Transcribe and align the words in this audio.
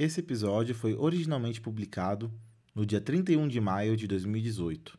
Esse 0.00 0.20
episódio 0.20 0.74
foi 0.74 0.94
originalmente 0.94 1.60
publicado 1.60 2.32
no 2.74 2.86
dia 2.86 3.02
31 3.02 3.46
de 3.46 3.60
maio 3.60 3.94
de 3.98 4.06
2018. 4.06 4.98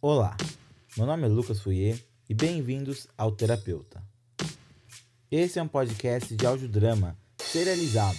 Olá, 0.00 0.34
meu 0.96 1.04
nome 1.04 1.24
é 1.24 1.28
Lucas 1.28 1.60
Fouier 1.60 2.02
e 2.26 2.32
bem-vindos 2.32 3.06
ao 3.14 3.30
Terapeuta. 3.30 4.02
Esse 5.30 5.58
é 5.58 5.62
um 5.62 5.68
podcast 5.68 6.34
de 6.34 6.46
audiodrama 6.46 7.14
serializado 7.36 8.16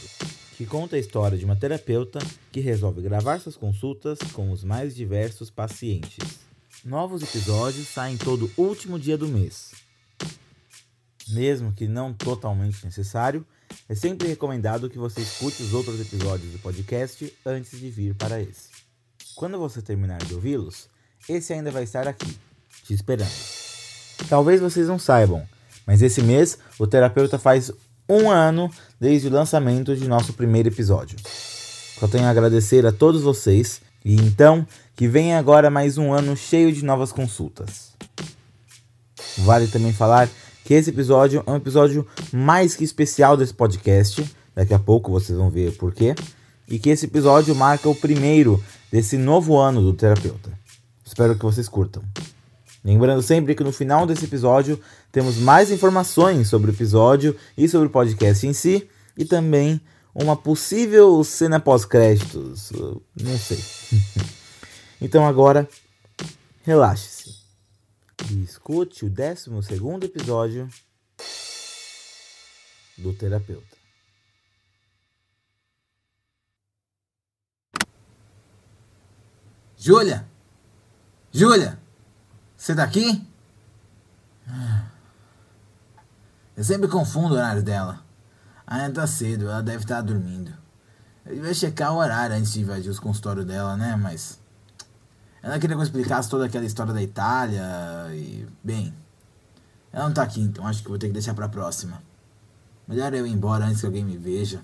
que 0.55 0.63
conta 0.63 0.95
a 0.95 0.99
história 0.99 1.39
de 1.39 1.45
uma 1.45 1.55
terapeuta 1.55 2.19
que 2.51 2.59
resolve 2.59 3.01
gravar 3.01 3.39
suas 3.39 3.57
consultas 3.57 4.19
com 4.31 4.51
os 4.51 4.63
mais 4.63 4.95
diversos 4.95 5.49
pacientes. 5.49 6.48
Novos 6.85 7.21
episódios 7.21 7.89
saem 7.89 8.15
todo 8.15 8.49
último 8.55 8.97
dia 8.97 9.17
do 9.17 9.27
mês. 9.27 9.71
Mesmo 11.27 11.73
que 11.73 11.89
não 11.89 12.13
totalmente 12.13 12.85
necessário, 12.85 13.45
é 13.89 13.93
sempre 13.93 14.29
recomendado 14.29 14.89
que 14.89 14.97
você 14.97 15.19
escute 15.19 15.61
os 15.61 15.73
outros 15.73 15.99
episódios 15.99 16.53
do 16.53 16.59
podcast 16.59 17.33
antes 17.45 17.77
de 17.77 17.89
vir 17.89 18.15
para 18.15 18.41
esse. 18.41 18.69
Quando 19.35 19.59
você 19.59 19.81
terminar 19.81 20.19
de 20.19 20.33
ouvi-los, 20.33 20.87
esse 21.27 21.51
ainda 21.51 21.69
vai 21.69 21.83
estar 21.83 22.07
aqui, 22.07 22.37
te 22.85 22.93
esperando. 22.93 23.29
Talvez 24.29 24.61
vocês 24.61 24.87
não 24.87 24.97
saibam, 24.97 25.45
mas 25.85 26.01
esse 26.01 26.21
mês 26.21 26.57
o 26.79 26.87
terapeuta 26.87 27.37
faz 27.37 27.71
um 28.07 28.31
ano 28.31 28.71
desde 28.97 29.27
o 29.27 29.31
lançamento 29.31 29.97
de 29.97 30.07
nosso 30.07 30.31
primeiro 30.31 30.69
episódio. 30.69 31.19
Só 31.99 32.07
tenho 32.07 32.23
a 32.23 32.29
agradecer 32.29 32.85
a 32.85 32.91
todos 32.93 33.21
vocês 33.21 33.81
e 34.03 34.15
então 34.15 34.65
que 34.95 35.07
venha 35.07 35.37
agora 35.37 35.69
mais 35.69 35.97
um 35.97 36.13
ano 36.13 36.35
cheio 36.35 36.71
de 36.71 36.83
novas 36.83 37.11
consultas. 37.11 37.93
Vale 39.39 39.67
também 39.67 39.93
falar 39.93 40.29
que 40.63 40.73
esse 40.73 40.89
episódio 40.89 41.43
é 41.45 41.51
um 41.51 41.55
episódio 41.55 42.05
mais 42.31 42.75
que 42.75 42.83
especial 42.83 43.35
desse 43.35 43.53
podcast, 43.53 44.23
daqui 44.53 44.73
a 44.73 44.79
pouco 44.79 45.11
vocês 45.11 45.37
vão 45.37 45.49
ver 45.49 45.75
por 45.77 45.93
quê, 45.93 46.15
e 46.67 46.77
que 46.77 46.89
esse 46.89 47.05
episódio 47.05 47.55
marca 47.55 47.89
o 47.89 47.95
primeiro 47.95 48.63
desse 48.91 49.17
novo 49.17 49.57
ano 49.57 49.81
do 49.81 49.93
terapeuta. 49.93 50.51
Espero 51.05 51.35
que 51.35 51.43
vocês 51.43 51.67
curtam. 51.67 52.03
Lembrando 52.83 53.21
sempre 53.21 53.55
que 53.55 53.63
no 53.63 53.71
final 53.71 54.05
desse 54.05 54.25
episódio 54.25 54.79
temos 55.11 55.37
mais 55.37 55.71
informações 55.71 56.47
sobre 56.47 56.71
o 56.71 56.73
episódio 56.73 57.35
e 57.57 57.67
sobre 57.67 57.87
o 57.87 57.91
podcast 57.91 58.45
em 58.45 58.53
si, 58.53 58.87
e 59.17 59.25
também 59.25 59.81
uma 60.13 60.35
possível 60.35 61.23
cena 61.23 61.59
pós-créditos. 61.59 62.71
Não 63.15 63.37
sei. 63.37 63.63
então 65.01 65.25
agora, 65.25 65.67
relaxe-se 66.63 67.39
e 68.31 68.43
escute 68.43 69.05
o 69.05 69.09
12 69.09 69.49
episódio 70.03 70.69
do 72.97 73.13
Terapeuta. 73.13 73.77
Júlia! 79.77 80.27
Júlia! 81.31 81.79
Você 82.57 82.75
daqui? 82.75 83.25
Eu 86.57 86.63
sempre 86.63 86.89
confundo 86.89 87.33
o 87.33 87.37
horário 87.37 87.63
dela. 87.63 88.03
Ainda 88.69 89.01
tá 89.01 89.07
cedo, 89.07 89.49
ela 89.49 89.63
deve 89.63 89.83
estar 89.83 89.99
dormindo. 90.01 90.53
Eu 91.25 91.33
devia 91.33 91.55
checar 91.55 91.91
o 91.91 91.97
horário 91.97 92.35
antes 92.35 92.53
de 92.53 92.61
invadir 92.61 92.91
os 92.91 92.99
consultórios 92.99 93.43
dela, 93.43 93.75
né? 93.75 93.95
Mas. 93.95 94.39
Ela 95.41 95.57
queria 95.57 95.75
que 95.75 95.81
eu 95.81 95.83
explicasse 95.83 96.29
toda 96.29 96.45
aquela 96.45 96.65
história 96.65 96.93
da 96.93 97.01
Itália 97.01 97.63
e. 98.11 98.47
Bem. 98.63 98.93
Ela 99.91 100.05
não 100.05 100.13
tá 100.13 100.21
aqui, 100.21 100.39
então 100.39 100.67
acho 100.67 100.83
que 100.83 100.87
vou 100.87 100.99
ter 100.99 101.07
que 101.07 101.13
deixar 101.13 101.33
pra 101.33 101.49
próxima. 101.49 102.03
Melhor 102.87 103.11
eu 103.15 103.25
ir 103.25 103.31
embora 103.31 103.65
antes 103.65 103.79
que 103.79 103.87
alguém 103.87 104.05
me 104.05 104.17
veja. 104.17 104.63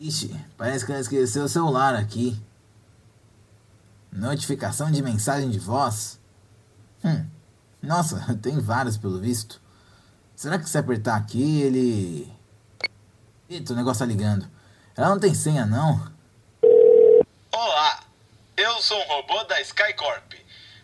Ixi, 0.00 0.34
parece 0.58 0.84
que 0.84 0.90
ela 0.90 1.00
esqueceu 1.00 1.44
o 1.44 1.48
celular 1.48 1.94
aqui. 1.94 2.42
Notificação 4.10 4.90
de 4.90 5.00
mensagem 5.00 5.48
de 5.48 5.60
voz? 5.60 6.18
Hum, 7.04 7.24
nossa, 7.80 8.34
tem 8.42 8.58
vários 8.58 8.96
pelo 8.96 9.20
visto. 9.20 9.61
Será 10.34 10.58
que 10.58 10.68
se 10.68 10.78
apertar 10.78 11.16
aqui 11.16 11.62
ele. 11.62 12.32
Eita, 13.48 13.72
o 13.72 13.76
negócio 13.76 14.00
tá 14.00 14.06
ligando. 14.06 14.50
Ela 14.96 15.10
não 15.10 15.20
tem 15.20 15.34
senha, 15.34 15.64
não? 15.64 16.12
Olá, 17.52 18.04
eu 18.56 18.80
sou 18.80 18.98
um 18.98 19.06
robô 19.08 19.44
da 19.44 19.60
Skycorp. 19.60 20.34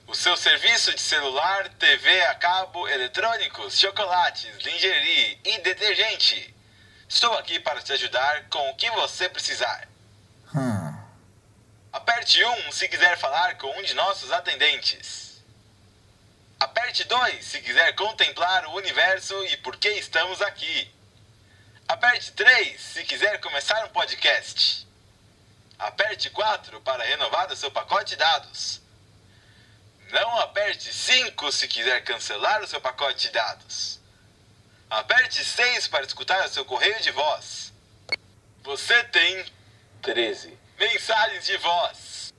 O 0.06 0.14
seu 0.14 0.36
serviço 0.36 0.94
de 0.94 1.00
celular, 1.00 1.68
TV 1.78 2.22
a 2.26 2.34
cabo, 2.34 2.88
eletrônicos, 2.88 3.78
chocolates, 3.78 4.50
lingerie 4.64 5.38
e 5.44 5.58
detergente. 5.60 6.54
Estou 7.06 7.32
aqui 7.34 7.58
para 7.60 7.82
te 7.82 7.92
ajudar 7.92 8.48
com 8.48 8.70
o 8.70 8.74
que 8.74 8.90
você 8.92 9.28
precisar. 9.28 9.88
Hum. 10.54 10.94
Aperte 11.92 12.42
1 12.42 12.72
se 12.72 12.88
quiser 12.88 13.18
falar 13.18 13.56
com 13.58 13.68
um 13.78 13.82
de 13.82 13.94
nossos 13.94 14.30
atendentes. 14.30 15.27
Aperte 16.60 17.04
2 17.04 17.44
se 17.44 17.60
quiser 17.60 17.94
contemplar 17.94 18.66
o 18.66 18.72
universo 18.72 19.44
e 19.44 19.56
por 19.58 19.76
que 19.76 19.88
estamos 19.90 20.42
aqui. 20.42 20.92
Aperte 21.86 22.32
3 22.32 22.80
se 22.80 23.04
quiser 23.04 23.40
começar 23.40 23.84
um 23.84 23.90
podcast. 23.90 24.86
Aperte 25.78 26.28
4 26.30 26.80
para 26.80 27.04
renovar 27.04 27.50
o 27.52 27.56
seu 27.56 27.70
pacote 27.70 28.10
de 28.10 28.16
dados. 28.16 28.80
Não 30.10 30.40
aperte 30.40 30.92
5 30.92 31.52
se 31.52 31.68
quiser 31.68 32.02
cancelar 32.02 32.60
o 32.62 32.66
seu 32.66 32.80
pacote 32.80 33.28
de 33.28 33.32
dados. 33.32 34.00
Aperte 34.90 35.44
6 35.44 35.86
para 35.86 36.04
escutar 36.04 36.44
o 36.44 36.48
seu 36.48 36.64
correio 36.64 37.00
de 37.00 37.12
voz. 37.12 37.72
Você 38.64 39.04
tem 39.04 39.46
13 40.02 40.58
mensagens 40.76 41.46
de 41.46 41.56
voz. 41.58 42.32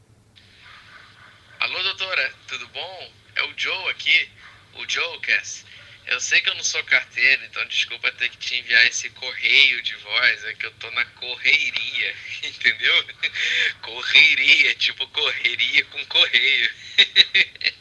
Alô, 1.59 1.84
doutora, 1.84 2.34
tudo 2.47 2.68
bom? 2.69 3.19
É 3.39 3.44
o 3.44 3.53
Joe 3.55 3.89
aqui, 3.89 4.29
o 4.73 4.89
Joe 4.89 5.19
Cass. 5.22 5.66
Eu 6.07 6.19
sei 6.19 6.41
que 6.41 6.50
eu 6.50 6.55
não 6.55 6.63
sou 6.63 6.83
carteiro, 6.83 7.41
então 7.45 7.66
desculpa 7.67 8.11
ter 8.11 8.27
que 8.27 8.38
te 8.38 8.55
enviar 8.55 8.85
esse 8.85 9.09
correio 9.11 9.81
de 9.81 9.95
voz, 9.95 10.44
é 10.44 10.53
que 10.55 10.66
eu 10.66 10.72
tô 10.72 10.91
na 10.91 11.05
correria, 11.05 12.16
entendeu? 12.44 13.05
Correria, 13.81 14.75
tipo 14.75 15.07
correria 15.07 15.85
com 15.85 16.05
correio. 16.07 16.69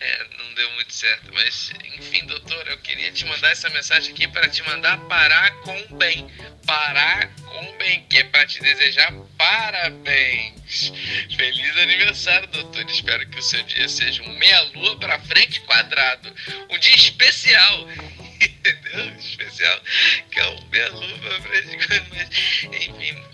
É, 0.00 0.26
não 0.38 0.54
deu 0.54 0.70
muito 0.72 0.92
certo, 0.92 1.32
mas 1.32 1.72
enfim, 1.96 2.26
doutor, 2.26 2.68
eu 2.68 2.78
queria 2.78 3.10
te 3.12 3.24
mandar 3.26 3.50
essa 3.50 3.68
mensagem 3.70 4.12
aqui 4.12 4.28
para 4.28 4.48
te 4.48 4.62
mandar 4.62 4.98
parar 5.08 5.50
com 5.60 5.96
bem. 5.96 6.26
Parar 6.66 7.34
com 7.36 7.76
bem, 7.78 8.04
que 8.08 8.18
é 8.18 8.24
para 8.24 8.46
te 8.46 8.60
desejar 8.60 9.12
parabéns. 9.36 10.92
Feliz 11.36 11.76
aniversário, 11.78 12.46
doutor. 12.48 12.88
Espero 12.90 13.26
que 13.28 13.38
o 13.38 13.42
seu 13.42 13.62
dia 13.62 13.88
seja 13.88 14.22
um 14.22 14.38
meia-lua 14.38 14.98
para 14.98 15.18
frente 15.20 15.60
quadrado. 15.60 16.32
Um 16.68 16.78
dia 16.78 16.94
especial. 16.94 17.88
Entendeu? 18.40 19.14
Especial. 19.18 19.80
Que 20.30 20.40
é 20.40 20.44
quadrado. 20.90 21.00
Mas, 21.50 21.66
enfim, 22.62 23.24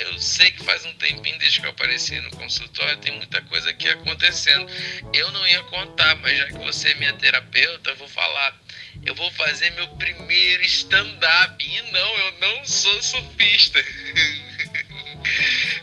eu 0.00 0.18
sei 0.18 0.50
que 0.50 0.64
faz 0.64 0.84
um 0.84 0.94
tempinho 0.94 1.38
desde 1.38 1.60
que 1.60 1.66
eu 1.66 1.70
apareci 1.70 2.20
no 2.20 2.30
consultório, 2.30 2.96
tem 2.98 3.12
muita 3.12 3.40
coisa 3.42 3.70
aqui 3.70 3.88
acontecendo. 3.88 4.66
Eu 5.12 5.30
não 5.32 5.46
ia 5.46 5.62
contar, 5.64 6.16
mas 6.16 6.36
já 6.38 6.46
que 6.46 6.58
você 6.58 6.90
é 6.90 6.94
minha 6.94 7.12
terapeuta, 7.14 7.90
eu 7.90 7.96
vou 7.96 8.08
falar. 8.08 8.58
Eu 9.04 9.14
vou 9.14 9.30
fazer 9.32 9.70
meu 9.70 9.88
primeiro 9.96 10.62
stand-up. 10.64 11.64
E 11.64 11.82
não, 11.92 12.18
eu 12.18 12.32
não 12.40 12.64
sou 12.64 13.02
surfista. 13.02 13.78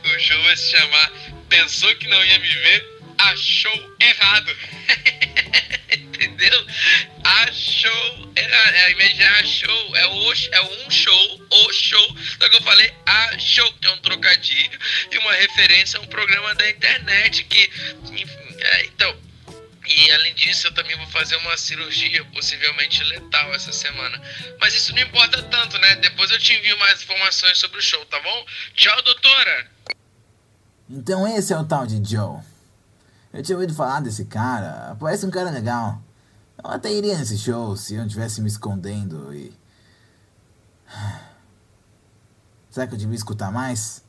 o 0.04 0.20
show 0.20 0.42
vai 0.44 0.58
se 0.58 0.72
chamar 0.72 1.12
Pensou 1.54 1.96
que 1.98 2.08
não 2.08 2.26
ia 2.26 2.40
me 2.40 2.48
ver? 2.48 3.00
Achou 3.20 3.96
errado. 4.02 4.58
ao 8.56 8.92
invés 8.92 9.16
de 9.16 9.24
achou, 9.24 9.96
é, 9.96 10.08
o, 10.08 10.34
é 10.52 10.62
um 10.62 10.90
show, 10.90 11.42
o 11.50 11.74
show. 11.74 12.18
Só 12.40 12.50
que 12.50 12.56
eu 12.58 12.62
falei 12.62 12.94
achou, 13.06 13.72
que 13.74 13.88
é 13.88 13.92
um 13.92 13.98
trocadilho 13.98 14.80
e 15.12 15.18
uma 15.18 15.34
referência 15.34 16.00
a 16.00 16.02
um 16.02 16.08
programa 16.08 16.54
da 16.56 16.70
internet 16.70 17.44
que. 17.44 17.70
Enfim, 18.12 18.58
é, 18.60 18.86
então. 18.86 19.16
E 19.86 20.12
além 20.12 20.34
disso, 20.34 20.68
eu 20.68 20.74
também 20.74 20.96
vou 20.96 21.08
fazer 21.08 21.36
uma 21.38 21.58
cirurgia 21.58 22.24
possivelmente 22.26 23.04
letal 23.04 23.54
essa 23.54 23.74
semana. 23.74 24.22
Mas 24.60 24.74
isso 24.74 24.94
não 24.96 25.02
importa 25.02 25.44
tanto, 25.44 25.78
né? 25.78 25.98
Depois 25.98 26.32
eu 26.32 26.40
te 26.40 26.54
envio 26.54 26.78
mais 26.80 27.04
informações 27.04 27.58
sobre 27.58 27.80
o 27.80 27.82
show, 27.82 28.04
tá 28.06 28.18
bom? 28.22 28.46
Tchau, 28.76 29.02
doutora! 29.02 29.68
Então 30.90 31.28
esse 31.28 31.52
é 31.52 31.58
o 31.58 31.66
tal 31.66 31.86
de 31.86 32.02
Joe. 32.10 32.40
Eu 33.34 33.42
tinha 33.42 33.58
ouvido 33.58 33.74
falar 33.74 34.00
desse 34.00 34.26
cara. 34.26 34.96
Parece 35.00 35.26
um 35.26 35.32
cara 35.32 35.50
legal. 35.50 36.02
Eu 36.64 36.72
até 36.72 36.90
iria 36.90 37.18
nesse 37.18 37.38
show 37.38 37.76
se 37.76 37.94
eu 37.94 38.00
não 38.00 38.08
estivesse 38.08 38.40
me 38.42 38.48
escondendo 38.48 39.34
e. 39.34 39.54
Será 42.72 42.88
que 42.88 42.94
eu 42.94 42.98
devia 42.98 43.16
escutar 43.16 43.52
mais? 43.52 44.04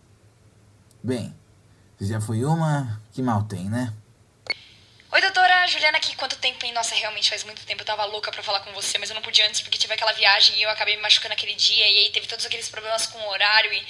Bem, 1.03 1.37
Se 1.99 2.06
já 2.06 2.21
foi 2.21 2.45
uma, 2.45 3.03
que 3.12 3.21
mal 3.21 3.43
tem, 3.45 3.69
né? 3.69 3.93
Oi, 5.12 5.21
doutora 5.21 5.67
Juliana 5.67 5.99
aqui. 5.99 6.17
Quanto 6.17 6.37
tempo, 6.37 6.65
hein? 6.65 6.73
Nossa, 6.73 6.95
realmente 6.95 7.29
faz 7.29 7.45
muito 7.45 7.65
tempo. 7.67 7.83
Eu 7.83 7.87
tava 7.87 8.05
louca 8.05 8.31
pra 8.33 8.43
falar 8.43 8.61
com 8.61 8.73
você, 8.73 8.99
mas 8.99 9.11
eu 9.11 9.15
não 9.15 9.23
podia 9.23 9.47
antes 9.47 9.61
porque 9.61 9.77
tive 9.77 9.93
aquela 9.93 10.12
viagem 10.12 10.57
e 10.57 10.62
eu 10.62 10.71
acabei 10.71 10.97
me 10.97 11.03
machucando 11.03 11.35
aquele 11.35 11.55
dia. 11.55 11.91
E 11.91 11.99
aí 11.99 12.11
teve 12.11 12.27
todos 12.27 12.47
aqueles 12.47 12.69
problemas 12.69 13.07
com 13.07 13.19
o 13.19 13.29
horário 13.31 13.73
e. 13.73 13.83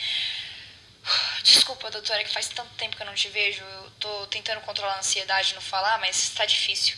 Desculpa, 1.45 1.91
doutora, 1.91 2.25
que 2.25 2.33
faz 2.33 2.49
tanto 2.49 2.71
tempo 2.75 2.97
que 2.97 3.03
eu 3.03 3.07
não 3.07 3.15
te 3.15 3.29
vejo. 3.29 3.63
Eu 3.63 3.91
tô 4.01 4.27
tentando 4.27 4.61
controlar 4.63 4.95
a 4.95 4.99
ansiedade 4.99 5.55
não 5.55 5.63
falar, 5.63 5.99
mas 5.99 6.31
tá 6.31 6.45
difícil. 6.47 6.97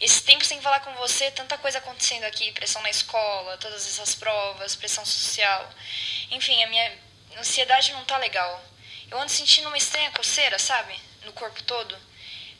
Esse 0.00 0.22
tempo 0.22 0.42
sem 0.42 0.62
falar 0.62 0.80
com 0.80 0.94
você, 0.94 1.30
tanta 1.30 1.58
coisa 1.58 1.76
acontecendo 1.76 2.24
aqui, 2.24 2.52
pressão 2.52 2.80
na 2.80 2.88
escola, 2.88 3.58
todas 3.58 3.86
essas 3.86 4.14
provas, 4.14 4.74
pressão 4.74 5.04
social. 5.04 5.68
Enfim, 6.30 6.62
a 6.62 6.68
minha 6.68 6.98
ansiedade 7.36 7.92
não 7.92 8.04
tá 8.06 8.16
legal. 8.16 8.64
Eu 9.10 9.20
ando 9.20 9.30
sentindo 9.30 9.68
uma 9.68 9.76
estranha 9.76 10.10
coceira, 10.12 10.58
sabe? 10.58 10.98
No 11.24 11.34
corpo 11.34 11.62
todo. 11.64 11.94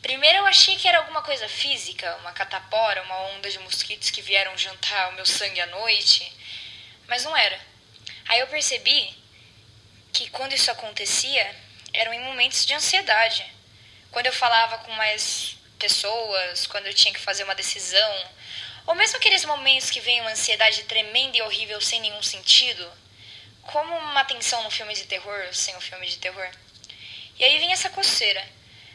Primeiro 0.02 0.38
eu 0.38 0.46
achei 0.46 0.76
que 0.76 0.86
era 0.86 0.98
alguma 0.98 1.22
coisa 1.22 1.48
física, 1.48 2.14
uma 2.16 2.32
catapora, 2.32 3.02
uma 3.04 3.18
onda 3.30 3.50
de 3.50 3.58
mosquitos 3.60 4.10
que 4.10 4.20
vieram 4.20 4.56
jantar 4.58 5.08
o 5.08 5.14
meu 5.14 5.24
sangue 5.24 5.62
à 5.62 5.66
noite. 5.66 6.30
Mas 7.06 7.24
não 7.24 7.34
era. 7.34 7.58
Aí 8.28 8.40
eu 8.40 8.48
percebi 8.48 9.16
que 10.12 10.28
quando 10.28 10.52
isso 10.52 10.70
acontecia, 10.70 11.56
eram 11.94 12.12
em 12.12 12.20
momentos 12.20 12.66
de 12.66 12.74
ansiedade. 12.74 13.46
Quando 14.10 14.26
eu 14.26 14.32
falava 14.32 14.78
com 14.78 14.92
mais 14.92 15.56
pessoas, 15.80 16.66
quando 16.66 16.86
eu 16.86 16.94
tinha 16.94 17.12
que 17.12 17.18
fazer 17.18 17.42
uma 17.42 17.54
decisão, 17.54 18.14
ou 18.86 18.94
mesmo 18.94 19.16
aqueles 19.16 19.44
momentos 19.44 19.90
que 19.90 20.00
vem 20.00 20.20
uma 20.20 20.30
ansiedade 20.30 20.84
tremenda 20.84 21.38
e 21.38 21.42
horrível 21.42 21.80
sem 21.80 22.00
nenhum 22.00 22.22
sentido, 22.22 22.86
como 23.62 23.96
uma 23.96 24.24
tensão 24.24 24.62
no 24.62 24.70
filme 24.70 24.94
de 24.94 25.04
terror, 25.04 25.48
sem 25.52 25.74
o 25.76 25.80
filme 25.80 26.06
de 26.06 26.18
terror. 26.18 26.48
E 27.38 27.44
aí 27.44 27.58
vem 27.58 27.72
essa 27.72 27.88
coceira. 27.88 28.46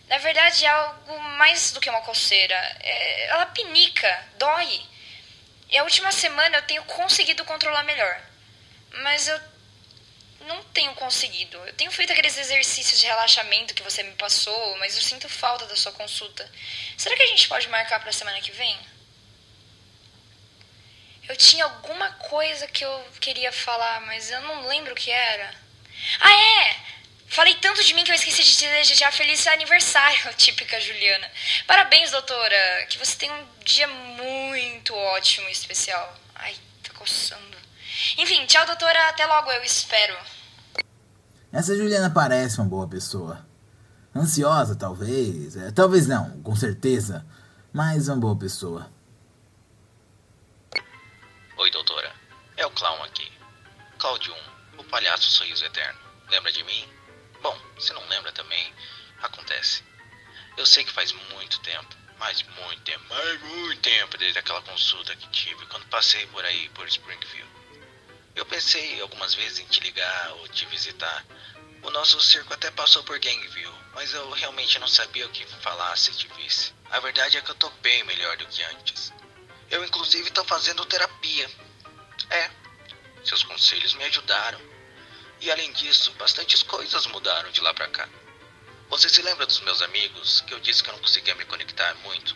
Na 0.07 0.19
verdade, 0.19 0.65
é 0.65 0.69
algo 0.69 1.19
mais 1.37 1.71
do 1.71 1.81
que 1.81 1.89
uma 1.89 2.01
coceira. 2.01 2.55
É, 2.79 3.27
ela 3.27 3.47
pinica, 3.47 4.29
dói. 4.37 4.81
E 5.69 5.77
a 5.77 5.83
última 5.83 6.11
semana 6.11 6.57
eu 6.57 6.61
tenho 6.61 6.83
conseguido 6.83 7.43
controlar 7.43 7.83
melhor. 7.83 8.21
Mas 9.01 9.27
eu 9.27 9.39
não 10.45 10.63
tenho 10.65 10.93
conseguido. 10.95 11.57
Eu 11.57 11.73
tenho 11.73 11.91
feito 11.91 12.11
aqueles 12.11 12.37
exercícios 12.37 12.99
de 12.99 13.05
relaxamento 13.05 13.73
que 13.73 13.83
você 13.83 14.03
me 14.03 14.13
passou, 14.13 14.77
mas 14.77 14.95
eu 14.95 15.01
sinto 15.01 15.27
falta 15.27 15.65
da 15.65 15.75
sua 15.75 15.91
consulta. 15.91 16.49
Será 16.97 17.15
que 17.15 17.23
a 17.23 17.27
gente 17.27 17.47
pode 17.47 17.67
marcar 17.69 17.99
para 17.99 18.11
semana 18.11 18.41
que 18.41 18.51
vem? 18.51 18.77
Eu 21.27 21.35
tinha 21.35 21.63
alguma 21.63 22.11
coisa 22.13 22.67
que 22.67 22.85
eu 22.85 23.07
queria 23.19 23.51
falar, 23.51 24.01
mas 24.01 24.29
eu 24.29 24.41
não 24.41 24.67
lembro 24.67 24.93
o 24.93 24.95
que 24.95 25.09
era. 25.09 25.53
Ah, 26.19 26.33
é! 26.33 26.85
Falei 27.27 27.55
tanto 27.55 27.83
de 27.83 27.93
mim 27.93 28.03
que 28.03 28.11
eu 28.11 28.15
esqueci 28.15 28.43
de 28.43 28.55
te 28.55 28.67
desejar 28.67 29.11
feliz 29.11 29.45
aniversário, 29.47 30.33
típica 30.37 30.79
Juliana. 30.79 31.31
Parabéns, 31.65 32.11
doutora. 32.11 32.85
Que 32.89 32.97
você 32.97 33.17
tenha 33.17 33.33
um 33.33 33.47
dia 33.63 33.87
muito 33.87 34.93
ótimo 34.95 35.49
e 35.49 35.51
especial. 35.51 36.17
Ai, 36.35 36.55
tá 36.83 36.93
coçando. 36.93 37.57
Enfim, 38.17 38.45
tchau, 38.45 38.65
doutora. 38.65 39.09
Até 39.09 39.25
logo, 39.25 39.51
eu 39.51 39.63
espero. 39.63 40.15
Essa 41.55 41.73
Juliana 41.73 42.09
parece 42.09 42.59
uma 42.59 42.67
boa 42.67 42.85
pessoa. 42.85 43.47
Ansiosa, 44.13 44.75
talvez. 44.75 45.55
É, 45.55 45.71
talvez 45.71 46.05
não, 46.05 46.41
com 46.41 46.53
certeza. 46.53 47.25
Mas 47.71 48.09
uma 48.09 48.17
boa 48.17 48.37
pessoa. 48.37 48.91
Oi, 51.57 51.71
doutora. 51.71 52.13
É 52.57 52.65
o 52.65 52.71
clown 52.71 53.01
aqui. 53.03 53.31
Cláudio 53.97 54.33
1, 54.77 54.81
o 54.81 54.83
palhaço 54.83 55.31
sorriso 55.31 55.63
eterno. 55.63 55.97
Lembra 56.29 56.51
de 56.51 56.61
mim? 56.65 56.89
Bom, 57.41 57.57
se 57.79 57.93
não 57.93 58.05
lembra 58.09 58.33
também, 58.33 58.73
acontece. 59.21 59.81
Eu 60.57 60.65
sei 60.65 60.83
que 60.83 60.91
faz 60.91 61.13
muito 61.31 61.57
tempo, 61.61 61.95
mas 62.19 62.43
muito 62.43 62.81
tempo, 62.81 63.05
mas 63.07 63.41
muito 63.43 63.81
tempo 63.81 64.17
desde 64.17 64.39
aquela 64.39 64.61
consulta 64.63 65.15
que 65.15 65.29
tive 65.29 65.65
quando 65.67 65.85
passei 65.85 66.27
por 66.27 66.43
aí, 66.43 66.67
por 66.75 66.85
Springfield. 66.85 67.54
Eu 68.35 68.45
pensei 68.45 68.99
algumas 69.01 69.33
vezes 69.33 69.59
em 69.59 69.65
te 69.65 69.79
ligar 69.79 70.33
ou 70.33 70.47
te 70.49 70.65
visitar. 70.65 71.25
O 71.81 71.89
nosso 71.89 72.19
circo 72.19 72.53
até 72.53 72.69
passou 72.71 73.01
por 73.03 73.17
Gangville, 73.17 73.71
mas 73.93 74.13
eu 74.13 74.29
realmente 74.31 74.77
não 74.77 74.87
sabia 74.87 75.25
o 75.25 75.29
que 75.29 75.45
falar 75.61 75.95
se 75.97 76.11
te 76.11 76.27
visse. 76.35 76.73
A 76.91 76.99
verdade 76.99 77.37
é 77.37 77.41
que 77.41 77.49
eu 77.49 77.55
tô 77.55 77.69
bem 77.81 78.03
melhor 78.03 78.35
do 78.35 78.45
que 78.47 78.61
antes. 78.63 79.13
Eu 79.71 79.85
inclusive 79.85 80.29
tô 80.31 80.43
fazendo 80.43 80.85
terapia. 80.85 81.49
É, 82.29 82.51
seus 83.23 83.43
conselhos 83.43 83.93
me 83.93 84.03
ajudaram. 84.03 84.59
E 85.39 85.49
além 85.49 85.71
disso, 85.73 86.11
bastantes 86.13 86.61
coisas 86.63 87.05
mudaram 87.07 87.49
de 87.51 87.61
lá 87.61 87.73
pra 87.73 87.87
cá. 87.87 88.09
Você 88.89 89.07
se 89.07 89.21
lembra 89.21 89.45
dos 89.45 89.61
meus 89.61 89.81
amigos 89.81 90.41
que 90.41 90.53
eu 90.53 90.59
disse 90.59 90.83
que 90.83 90.89
eu 90.89 90.93
não 90.93 91.01
conseguia 91.01 91.35
me 91.35 91.45
conectar 91.45 91.93
muito? 92.03 92.35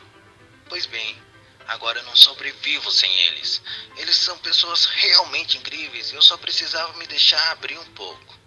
Pois 0.68 0.86
bem, 0.86 1.22
agora 1.70 2.00
eu 2.00 2.04
não 2.04 2.16
sobrevivo 2.16 2.92
sem 2.92 3.12
eles. 3.28 3.62
Eles 3.96 4.16
são 4.16 4.38
pessoas 4.40 4.86
realmente 4.86 5.58
incríveis 5.58 6.12
e 6.12 6.16
eu 6.16 6.22
só 6.22 6.36
precisava 6.38 6.94
me 6.94 7.06
deixar 7.08 7.52
abrir 7.52 7.78
um 7.78 7.94
pouco. 7.94 8.38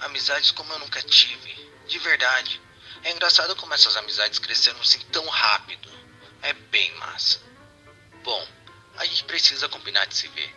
Amizades 0.00 0.50
como 0.50 0.72
eu 0.72 0.78
nunca 0.78 1.02
tive, 1.02 1.54
de 1.86 1.98
verdade. 1.98 2.60
É 3.04 3.12
engraçado 3.12 3.54
como 3.56 3.74
essas 3.74 3.96
amizades 3.96 4.38
cresceram 4.38 4.80
assim 4.80 5.00
tão 5.12 5.26
rápido. 5.28 5.90
É 6.42 6.52
bem 6.54 6.90
massa. 6.96 7.40
Bom, 8.24 8.48
a 8.96 9.04
gente 9.04 9.24
precisa 9.24 9.68
combinar 9.68 10.06
de 10.06 10.16
se 10.16 10.28
ver. 10.28 10.54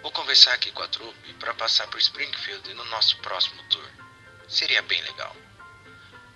Vou 0.00 0.10
conversar 0.12 0.54
aqui 0.54 0.70
com 0.72 0.82
a 0.82 0.88
trupe 0.88 1.34
para 1.34 1.52
passar 1.54 1.86
por 1.88 1.98
Springfield 2.00 2.72
no 2.72 2.84
nosso 2.86 3.18
próximo 3.18 3.62
tour. 3.64 3.90
Seria 4.48 4.80
bem 4.80 5.02
legal. 5.02 5.36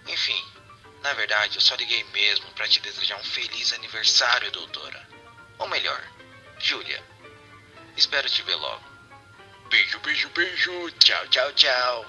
Enfim, 0.06 0.51
na 1.02 1.12
verdade, 1.14 1.56
eu 1.56 1.60
só 1.60 1.74
liguei 1.74 2.04
mesmo 2.12 2.46
para 2.54 2.68
te 2.68 2.80
desejar 2.80 3.18
um 3.18 3.24
feliz 3.24 3.72
aniversário, 3.72 4.50
doutora. 4.52 5.06
Ou 5.58 5.68
melhor, 5.68 6.00
Júlia. 6.58 7.02
Espero 7.96 8.28
te 8.28 8.42
ver 8.42 8.54
logo. 8.54 8.82
Beijo, 9.70 9.98
beijo, 10.00 10.30
beijo. 10.34 10.90
Tchau, 10.98 11.28
tchau, 11.28 11.52
tchau. 11.52 12.06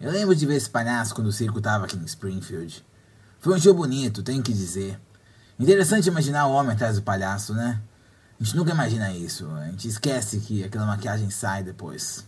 Eu 0.00 0.10
lembro 0.10 0.34
de 0.34 0.46
ver 0.46 0.56
esse 0.56 0.70
palhaço 0.70 1.14
quando 1.14 1.28
o 1.28 1.32
circo 1.32 1.60
tava 1.60 1.86
aqui 1.86 1.96
em 1.96 2.04
Springfield. 2.04 2.84
Foi 3.40 3.54
um 3.54 3.60
show 3.60 3.74
bonito, 3.74 4.22
tenho 4.22 4.42
que 4.42 4.52
dizer. 4.52 4.98
Interessante 5.58 6.08
imaginar 6.08 6.46
o 6.46 6.52
homem 6.52 6.74
atrás 6.74 6.96
do 6.96 7.02
palhaço, 7.02 7.54
né? 7.54 7.80
A 8.38 8.44
gente 8.44 8.56
nunca 8.56 8.72
imagina 8.72 9.12
isso. 9.12 9.50
A 9.56 9.66
gente 9.66 9.88
esquece 9.88 10.40
que 10.40 10.62
aquela 10.62 10.84
maquiagem 10.84 11.30
sai 11.30 11.62
depois. 11.62 12.25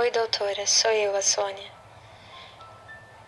Oi, 0.00 0.12
doutora, 0.12 0.64
sou 0.64 0.92
eu, 0.92 1.16
a 1.16 1.20
Sônia. 1.20 1.72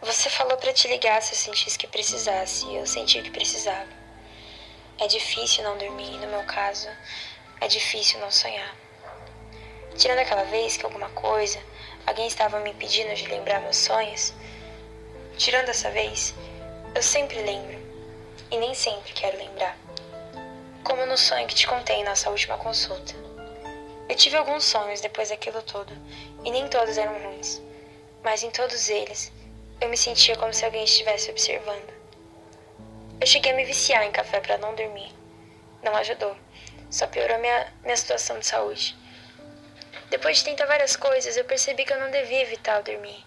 Você 0.03 0.31
falou 0.31 0.57
para 0.57 0.73
te 0.73 0.87
ligar 0.87 1.21
se 1.21 1.33
eu 1.33 1.37
sentisse 1.37 1.77
que 1.77 1.89
precisasse, 1.89 2.65
e 2.67 2.77
eu 2.77 2.87
senti 2.87 3.21
que 3.23 3.31
precisava. 3.33 3.89
É 5.01 5.09
difícil 5.09 5.65
não 5.65 5.77
dormir, 5.77 6.13
no 6.19 6.29
meu 6.29 6.45
caso, 6.45 6.89
é 7.61 7.67
difícil 7.67 8.21
não 8.21 8.31
sonhar. 8.31 8.73
Tirando 9.97 10.21
aquela 10.21 10.45
vez 10.45 10.77
que 10.77 10.85
alguma 10.85 11.09
coisa, 11.09 11.61
alguém 12.07 12.29
estava 12.29 12.61
me 12.61 12.71
impedindo 12.71 13.13
de 13.17 13.27
lembrar 13.27 13.61
meus 13.63 13.77
sonhos, 13.77 14.33
tirando 15.37 15.71
essa 15.71 15.91
vez, 15.91 16.37
eu 16.95 17.03
sempre 17.03 17.43
lembro, 17.43 17.81
e 18.49 18.57
nem 18.59 18.75
sempre 18.75 19.13
quero 19.13 19.37
lembrar. 19.39 19.77
Como 20.85 21.05
no 21.05 21.19
sonho 21.19 21.49
que 21.49 21.55
te 21.57 21.67
contei 21.67 21.97
em 21.97 22.05
nossa 22.05 22.31
última 22.31 22.57
consulta. 22.59 23.13
Eu 24.09 24.17
tive 24.17 24.37
alguns 24.37 24.65
sonhos 24.65 25.01
depois 25.01 25.31
daquilo 25.31 25.63
todo, 25.63 25.93
e 26.45 26.51
nem 26.51 26.69
todos 26.69 26.97
eram 26.97 27.19
ruins, 27.23 27.61
mas 28.23 28.43
em 28.43 28.51
todos 28.51 28.89
eles 28.89 29.33
eu 29.81 29.89
me 29.89 29.97
sentia 29.97 30.37
como 30.37 30.53
se 30.53 30.65
alguém 30.65 30.85
estivesse 30.85 31.31
observando. 31.31 31.93
Eu 33.21 33.27
cheguei 33.27 33.53
a 33.53 33.55
me 33.55 33.65
viciar 33.65 34.03
em 34.05 34.13
café 34.13 34.41
para 34.41 34.59
não 34.59 34.75
dormir. 34.75 35.13
Não 35.83 35.97
ajudou, 35.97 36.37
só 36.91 37.07
piorou 37.07 37.39
minha, 37.39 37.73
minha 37.83 37.97
situação 37.97 38.39
de 38.39 38.47
saúde. 38.47 38.97
Depois 40.11 40.39
de 40.39 40.45
tentar 40.45 40.67
várias 40.67 40.97
coisas, 40.97 41.37
eu 41.37 41.45
percebi 41.45 41.85
que 41.85 41.93
eu 41.93 42.01
não 42.01 42.11
devia 42.11 42.43
evitar 42.43 42.83
dormir. 42.83 43.25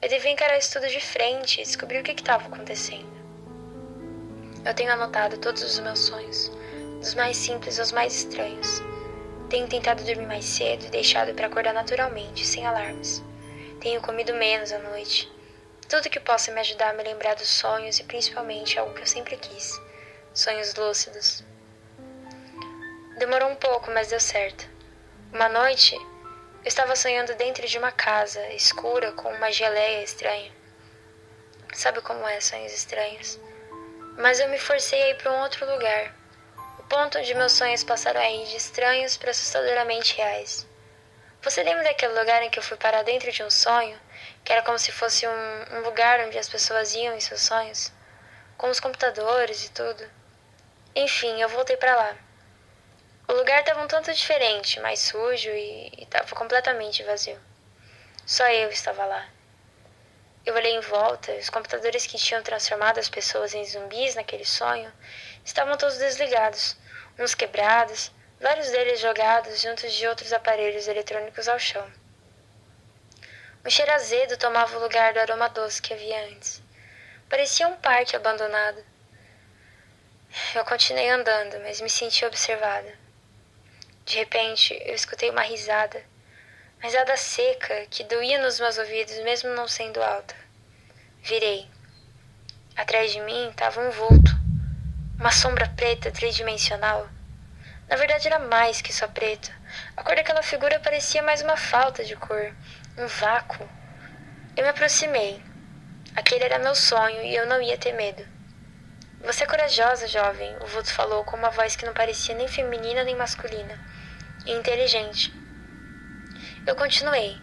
Eu 0.00 0.08
devia 0.08 0.30
encarar 0.30 0.58
isso 0.58 0.72
tudo 0.72 0.88
de 0.88 1.00
frente 1.00 1.60
e 1.60 1.64
descobrir 1.64 2.00
o 2.00 2.02
que 2.02 2.12
estava 2.12 2.46
acontecendo. 2.46 3.12
Eu 4.64 4.74
tenho 4.74 4.92
anotado 4.92 5.38
todos 5.38 5.62
os 5.62 5.78
meus 5.80 6.00
sonhos, 6.00 6.50
dos 7.00 7.14
mais 7.14 7.36
simples 7.36 7.78
aos 7.78 7.92
mais 7.92 8.14
estranhos. 8.14 8.80
Tenho 9.52 9.68
tentado 9.68 10.02
dormir 10.02 10.26
mais 10.26 10.46
cedo 10.46 10.86
e 10.86 10.88
deixado 10.88 11.34
para 11.34 11.46
acordar 11.46 11.74
naturalmente, 11.74 12.42
sem 12.42 12.66
alarmes. 12.66 13.22
Tenho 13.82 14.00
comido 14.00 14.32
menos 14.32 14.72
à 14.72 14.78
noite. 14.78 15.30
Tudo 15.90 16.08
que 16.08 16.18
possa 16.18 16.50
me 16.50 16.60
ajudar 16.60 16.88
a 16.88 16.92
me 16.94 17.02
lembrar 17.02 17.34
dos 17.34 17.50
sonhos 17.50 18.00
e 18.00 18.04
principalmente 18.04 18.78
algo 18.78 18.94
que 18.94 19.02
eu 19.02 19.06
sempre 19.06 19.36
quis: 19.36 19.78
sonhos 20.32 20.74
lúcidos. 20.74 21.44
Demorou 23.18 23.50
um 23.50 23.54
pouco, 23.54 23.90
mas 23.90 24.08
deu 24.08 24.18
certo. 24.18 24.66
Uma 25.34 25.50
noite, 25.50 25.96
eu 25.96 26.64
estava 26.64 26.96
sonhando 26.96 27.34
dentro 27.34 27.68
de 27.68 27.76
uma 27.76 27.92
casa 27.92 28.40
escura 28.54 29.12
com 29.12 29.28
uma 29.34 29.52
geleia 29.52 30.02
estranha. 30.02 30.50
Sabe 31.74 32.00
como 32.00 32.26
é 32.26 32.40
sonhos 32.40 32.72
estranhos? 32.72 33.38
Mas 34.16 34.40
eu 34.40 34.48
me 34.48 34.58
forcei 34.58 35.02
a 35.02 35.08
ir 35.10 35.18
para 35.18 35.30
um 35.30 35.42
outro 35.42 35.70
lugar. 35.70 36.21
Ponto 36.92 37.18
onde 37.18 37.32
meus 37.32 37.52
sonhos 37.52 37.82
passaram 37.82 38.20
a 38.20 38.30
ir 38.30 38.44
de 38.48 38.56
estranhos 38.58 39.16
para 39.16 39.30
assustadoramente 39.30 40.14
reais. 40.14 40.66
Você 41.40 41.62
lembra 41.62 41.84
daquele 41.84 42.12
lugar 42.12 42.42
em 42.42 42.50
que 42.50 42.58
eu 42.58 42.62
fui 42.62 42.76
parar 42.76 43.02
dentro 43.02 43.32
de 43.32 43.42
um 43.42 43.48
sonho? 43.48 43.98
Que 44.44 44.52
era 44.52 44.60
como 44.60 44.78
se 44.78 44.92
fosse 44.92 45.26
um, 45.26 45.76
um 45.76 45.80
lugar 45.80 46.20
onde 46.20 46.36
as 46.36 46.50
pessoas 46.50 46.94
iam 46.94 47.16
em 47.16 47.20
seus 47.20 47.40
sonhos? 47.40 47.90
Com 48.58 48.68
os 48.68 48.78
computadores 48.78 49.64
e 49.64 49.70
tudo. 49.70 50.04
Enfim, 50.94 51.40
eu 51.40 51.48
voltei 51.48 51.78
para 51.78 51.96
lá. 51.96 52.14
O 53.26 53.32
lugar 53.32 53.60
estava 53.60 53.82
um 53.82 53.88
tanto 53.88 54.12
diferente, 54.12 54.78
mais 54.80 54.98
sujo 55.00 55.48
e 55.48 55.90
estava 55.96 56.28
completamente 56.34 57.02
vazio. 57.04 57.40
Só 58.26 58.46
eu 58.48 58.68
estava 58.68 59.06
lá. 59.06 59.26
Eu 60.44 60.54
olhei 60.56 60.74
em 60.74 60.80
volta, 60.80 61.32
os 61.36 61.48
computadores 61.48 62.04
que 62.04 62.18
tinham 62.18 62.42
transformado 62.42 62.98
as 62.98 63.08
pessoas 63.08 63.54
em 63.54 63.64
zumbis 63.64 64.14
naquele 64.14 64.44
sonho 64.44 64.92
estavam 65.44 65.76
todos 65.76 65.98
desligados, 65.98 66.76
uns 67.18 67.34
quebrados, 67.34 68.10
vários 68.40 68.70
deles 68.70 69.00
jogados 69.00 69.60
juntos 69.60 69.92
de 69.92 70.06
outros 70.06 70.32
aparelhos 70.32 70.88
eletrônicos 70.88 71.48
ao 71.48 71.58
chão. 71.58 71.90
Um 73.64 73.70
cheiro 73.70 73.92
azedo 73.92 74.36
tomava 74.36 74.76
o 74.76 74.80
lugar 74.80 75.12
do 75.12 75.20
aroma 75.20 75.48
doce 75.48 75.80
que 75.80 75.94
havia 75.94 76.26
antes. 76.26 76.60
Parecia 77.28 77.68
um 77.68 77.76
parque 77.76 78.16
abandonado. 78.16 78.84
Eu 80.54 80.64
continuei 80.64 81.08
andando, 81.08 81.60
mas 81.60 81.80
me 81.80 81.88
senti 81.88 82.24
observada. 82.24 82.92
De 84.04 84.16
repente, 84.16 84.74
eu 84.84 84.94
escutei 84.94 85.30
uma 85.30 85.42
risada, 85.42 86.02
risada 86.80 87.16
seca 87.16 87.86
que 87.88 88.02
doía 88.02 88.42
nos 88.42 88.58
meus 88.58 88.78
ouvidos, 88.78 89.16
mesmo 89.18 89.50
não 89.50 89.68
sendo 89.68 90.02
alta. 90.02 90.34
Virei. 91.20 91.70
Atrás 92.74 93.12
de 93.12 93.20
mim 93.20 93.50
estava 93.50 93.80
um 93.80 93.90
vulto, 93.90 94.32
uma 95.22 95.30
sombra 95.30 95.68
preta 95.76 96.10
tridimensional. 96.10 97.08
Na 97.88 97.94
verdade, 97.94 98.26
era 98.26 98.40
mais 98.40 98.82
que 98.82 98.92
só 98.92 99.06
preto. 99.06 99.52
A 99.96 100.02
cor 100.02 100.16
daquela 100.16 100.42
figura 100.42 100.80
parecia 100.80 101.22
mais 101.22 101.40
uma 101.42 101.56
falta 101.56 102.04
de 102.04 102.16
cor, 102.16 102.52
um 102.98 103.06
vácuo. 103.06 103.68
Eu 104.56 104.64
me 104.64 104.70
aproximei. 104.70 105.40
Aquele 106.16 106.42
era 106.42 106.58
meu 106.58 106.74
sonho 106.74 107.22
e 107.22 107.36
eu 107.36 107.46
não 107.46 107.62
ia 107.62 107.78
ter 107.78 107.92
medo. 107.92 108.26
Você 109.24 109.44
é 109.44 109.46
corajosa, 109.46 110.08
jovem, 110.08 110.56
o 110.60 110.66
vulto 110.66 110.92
falou 110.92 111.22
com 111.22 111.36
uma 111.36 111.50
voz 111.50 111.76
que 111.76 111.86
não 111.86 111.94
parecia 111.94 112.34
nem 112.34 112.48
feminina 112.48 113.04
nem 113.04 113.14
masculina, 113.14 113.78
e 114.44 114.50
inteligente. 114.50 115.32
Eu 116.66 116.74
continuei. 116.74 117.40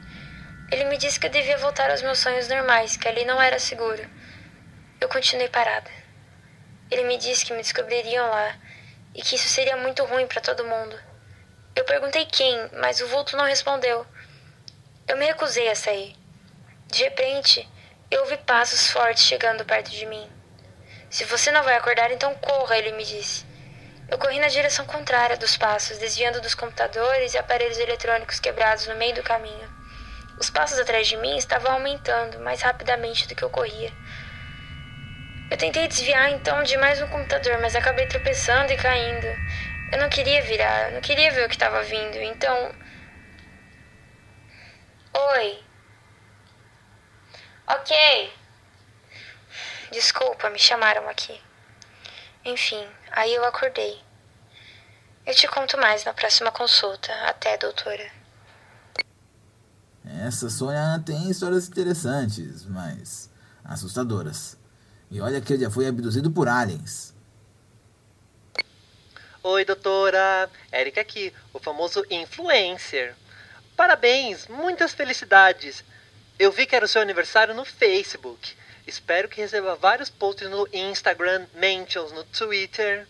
Ele 0.69 0.83
me 0.83 0.97
disse 0.97 1.17
que 1.17 1.27
eu 1.27 1.31
devia 1.31 1.57
voltar 1.57 1.89
aos 1.89 2.01
meus 2.01 2.19
sonhos 2.19 2.49
normais, 2.49 2.97
que 2.97 3.07
ali 3.07 3.23
não 3.23 3.41
era 3.41 3.57
seguro. 3.57 4.05
Eu 4.99 5.07
continuei 5.07 5.47
parada. 5.47 5.98
Ele 6.91 7.03
me 7.03 7.17
disse 7.17 7.45
que 7.45 7.53
me 7.53 7.61
descobririam 7.61 8.29
lá 8.29 8.55
e 9.13 9.21
que 9.21 9.35
isso 9.35 9.47
seria 9.49 9.77
muito 9.77 10.03
ruim 10.05 10.27
para 10.27 10.41
todo 10.41 10.65
mundo. 10.65 10.99
Eu 11.75 11.85
perguntei 11.85 12.25
quem, 12.25 12.69
mas 12.73 12.99
o 12.99 13.07
vulto 13.07 13.37
não 13.37 13.45
respondeu. 13.45 14.05
Eu 15.07 15.17
me 15.17 15.25
recusei 15.25 15.69
a 15.69 15.75
sair. 15.75 16.15
De 16.87 17.03
repente, 17.03 17.67
eu 18.09 18.21
ouvi 18.21 18.37
passos 18.37 18.87
fortes 18.89 19.23
chegando 19.23 19.65
perto 19.65 19.91
de 19.91 20.05
mim. 20.05 20.29
Se 21.09 21.25
você 21.25 21.51
não 21.51 21.63
vai 21.63 21.75
acordar, 21.75 22.11
então 22.11 22.33
corra, 22.35 22.77
ele 22.77 22.91
me 22.91 23.03
disse. 23.03 23.45
Eu 24.09 24.17
corri 24.17 24.39
na 24.39 24.47
direção 24.47 24.85
contrária 24.85 25.37
dos 25.37 25.55
passos, 25.55 25.99
desviando 25.99 26.41
dos 26.41 26.55
computadores 26.55 27.33
e 27.33 27.37
aparelhos 27.37 27.77
eletrônicos 27.77 28.39
quebrados 28.39 28.87
no 28.87 28.95
meio 28.95 29.13
do 29.13 29.23
caminho. 29.23 29.69
Os 30.39 30.49
passos 30.49 30.79
atrás 30.79 31.07
de 31.07 31.17
mim 31.17 31.37
estavam 31.37 31.71
aumentando 31.71 32.39
mais 32.39 32.61
rapidamente 32.61 33.27
do 33.27 33.35
que 33.35 33.43
eu 33.43 33.49
corria. 33.49 33.91
Eu 35.49 35.57
tentei 35.57 35.87
desviar 35.87 36.29
então 36.29 36.61
de 36.61 36.77
mais 36.77 37.01
um 37.01 37.07
computador, 37.07 37.57
mas 37.59 37.75
acabei 37.75 38.05
tropeçando 38.05 38.71
e 38.71 38.77
caindo. 38.77 39.25
Eu 39.91 39.97
não 39.97 40.07
queria 40.07 40.43
virar, 40.43 40.91
não 40.91 41.01
queria 41.01 41.31
ver 41.31 41.45
o 41.45 41.49
que 41.49 41.55
estava 41.55 41.81
vindo, 41.81 42.17
então. 42.17 42.71
Oi. 45.33 45.63
Ok. 47.67 48.33
Desculpa, 49.91 50.51
me 50.51 50.59
chamaram 50.59 51.09
aqui. 51.09 51.41
Enfim, 52.45 52.87
aí 53.11 53.33
eu 53.33 53.43
acordei. 53.43 53.99
Eu 55.25 55.33
te 55.33 55.47
conto 55.47 55.79
mais 55.79 56.05
na 56.05 56.13
próxima 56.13 56.51
consulta. 56.51 57.11
Até, 57.27 57.57
doutora. 57.57 58.11
Essa 60.27 60.47
Sônia 60.47 61.01
tem 61.03 61.29
histórias 61.31 61.67
interessantes, 61.67 62.65
mas 62.65 63.31
assustadoras. 63.63 64.58
E 65.11 65.19
olha 65.19 65.41
que 65.41 65.53
eu 65.53 65.59
já 65.59 65.69
fui 65.71 65.87
abduzido 65.87 66.29
por 66.29 66.47
aliens. 66.47 67.13
Oi, 69.41 69.65
doutora. 69.65 70.49
Érica 70.71 71.01
aqui, 71.01 71.33
o 71.53 71.59
famoso 71.59 72.05
influencer. 72.11 73.15
Parabéns, 73.75 74.47
muitas 74.47 74.93
felicidades. 74.93 75.83
Eu 76.37 76.51
vi 76.51 76.65
que 76.65 76.75
era 76.75 76.85
o 76.85 76.87
seu 76.87 77.01
aniversário 77.01 77.55
no 77.55 77.65
Facebook. 77.65 78.55
Espero 78.85 79.27
que 79.27 79.41
receba 79.41 79.75
vários 79.75 80.09
posts 80.09 80.49
no 80.49 80.67
Instagram, 80.73 81.47
mentions 81.55 82.11
no 82.11 82.23
Twitter. 82.25 83.07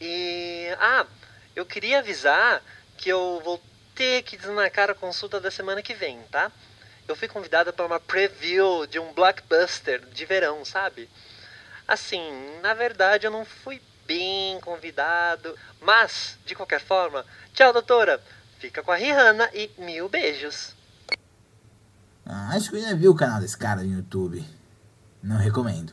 E. 0.00 0.68
Ah, 0.78 1.06
eu 1.54 1.66
queria 1.66 1.98
avisar 1.98 2.62
que 2.96 3.08
eu 3.08 3.42
vou 3.44 3.62
ter 3.94 4.22
que 4.22 4.36
desmarcar 4.36 4.90
a 4.90 4.94
consulta 4.94 5.40
da 5.40 5.50
semana 5.50 5.82
que 5.82 5.94
vem, 5.94 6.20
tá? 6.30 6.50
Eu 7.06 7.14
fui 7.14 7.28
convidada 7.28 7.72
para 7.72 7.84
uma 7.86 8.00
preview 8.00 8.86
de 8.86 8.98
um 8.98 9.12
blockbuster 9.12 10.00
de 10.06 10.24
verão, 10.24 10.64
sabe? 10.64 11.08
Assim, 11.86 12.22
na 12.62 12.72
verdade 12.72 13.26
eu 13.26 13.30
não 13.30 13.44
fui 13.44 13.80
bem 14.06 14.58
convidado, 14.60 15.56
mas, 15.80 16.38
de 16.44 16.54
qualquer 16.54 16.80
forma, 16.80 17.24
tchau, 17.52 17.72
doutora. 17.72 18.22
Fica 18.58 18.82
com 18.82 18.92
a 18.92 18.96
Rihanna 18.96 19.50
e 19.52 19.70
mil 19.76 20.08
beijos. 20.08 20.74
Ah, 22.24 22.50
acho 22.54 22.70
que 22.70 22.76
eu 22.76 22.80
já 22.82 22.94
vi 22.94 23.06
o 23.08 23.14
canal 23.14 23.40
desse 23.40 23.56
cara 23.56 23.82
no 23.82 23.92
YouTube. 23.92 24.42
Não 25.22 25.36
recomendo. 25.36 25.92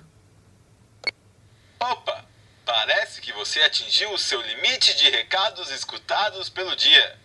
Opa! 1.80 2.26
Parece 2.66 3.20
que 3.20 3.34
você 3.34 3.60
atingiu 3.62 4.14
o 4.14 4.18
seu 4.18 4.42
limite 4.42 4.96
de 4.96 5.10
recados 5.10 5.70
escutados 5.72 6.50
pelo 6.50 6.74
dia. 6.76 7.20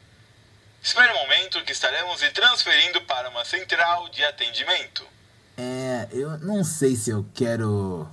Espere 0.87 1.13
um 1.15 1.19
momento 1.19 1.65
que 1.65 1.73
estaremos 1.73 2.23
lhe 2.23 2.31
transferindo 2.31 3.01
para 3.03 3.29
uma 3.29 3.45
central 3.45 4.09
de 4.09 4.25
atendimento. 4.25 5.05
É, 5.59 6.07
eu 6.13 6.39
não 6.39 6.63
sei 6.63 6.95
se 6.95 7.11
eu 7.11 7.27
quero. 7.35 8.09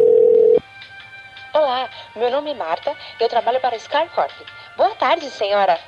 Olá, 1.53 1.87
meu 2.15 2.31
nome 2.31 2.49
é 2.49 2.55
Marta 2.55 2.97
eu 3.19 3.29
trabalho 3.29 3.61
para 3.61 3.75
a 3.75 3.77
Skycorp. 3.77 4.31
Boa 4.75 4.95
tarde, 4.95 5.29
senhora. 5.29 5.79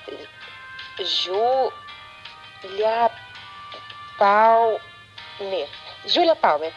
Julia 1.00 1.50
Palmer. 4.20 5.68
Julia 6.06 6.36
Palmer, 6.36 6.72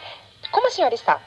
como 0.49 0.69
a 0.69 0.71
senhora 0.71 0.95
está? 0.95 1.21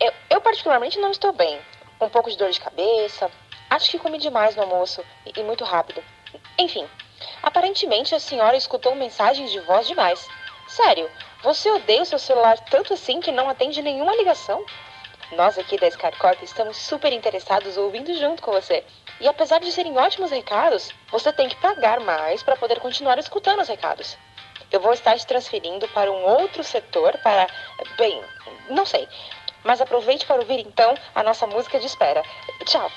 Eu, 0.00 0.14
eu 0.30 0.40
particularmente 0.40 0.98
não 0.98 1.10
estou 1.10 1.34
bem. 1.34 1.60
Um 2.00 2.08
pouco 2.08 2.30
de 2.30 2.38
dor 2.38 2.50
de 2.50 2.58
cabeça. 2.58 3.30
Acho 3.68 3.90
que 3.90 3.98
comi 3.98 4.16
demais 4.16 4.56
no 4.56 4.62
almoço 4.62 5.04
e, 5.26 5.38
e 5.38 5.42
muito 5.42 5.62
rápido. 5.62 6.02
Enfim, 6.58 6.88
Aparentemente 7.42 8.14
a 8.14 8.20
senhora 8.20 8.56
escutou 8.56 8.94
mensagens 8.94 9.50
de 9.50 9.60
voz 9.60 9.86
demais. 9.86 10.26
Sério, 10.66 11.10
você 11.42 11.70
odeia 11.70 12.02
o 12.02 12.06
seu 12.06 12.18
celular 12.18 12.58
tanto 12.70 12.94
assim 12.94 13.20
que 13.20 13.30
não 13.30 13.48
atende 13.48 13.82
nenhuma 13.82 14.16
ligação? 14.16 14.64
Nós 15.32 15.58
aqui 15.58 15.76
da 15.78 15.88
Skycorp 15.88 16.42
estamos 16.42 16.76
super 16.76 17.12
interessados 17.12 17.76
ouvindo 17.76 18.14
junto 18.14 18.42
com 18.42 18.52
você. 18.52 18.84
E 19.20 19.28
apesar 19.28 19.60
de 19.60 19.70
serem 19.72 19.96
ótimos 19.96 20.30
recados, 20.30 20.90
você 21.10 21.32
tem 21.32 21.48
que 21.48 21.56
pagar 21.56 22.00
mais 22.00 22.42
para 22.42 22.56
poder 22.56 22.80
continuar 22.80 23.18
escutando 23.18 23.60
os 23.60 23.68
recados. 23.68 24.16
Eu 24.70 24.80
vou 24.80 24.92
estar 24.92 25.16
te 25.16 25.26
transferindo 25.26 25.86
para 25.88 26.10
um 26.10 26.24
outro 26.24 26.64
setor 26.64 27.16
para. 27.22 27.46
Bem, 27.96 28.22
não 28.68 28.84
sei. 28.84 29.08
Mas 29.62 29.80
aproveite 29.80 30.26
para 30.26 30.40
ouvir 30.40 30.60
então 30.60 30.94
a 31.14 31.22
nossa 31.22 31.46
música 31.46 31.78
de 31.78 31.86
espera. 31.86 32.22
Tchau! 32.64 32.90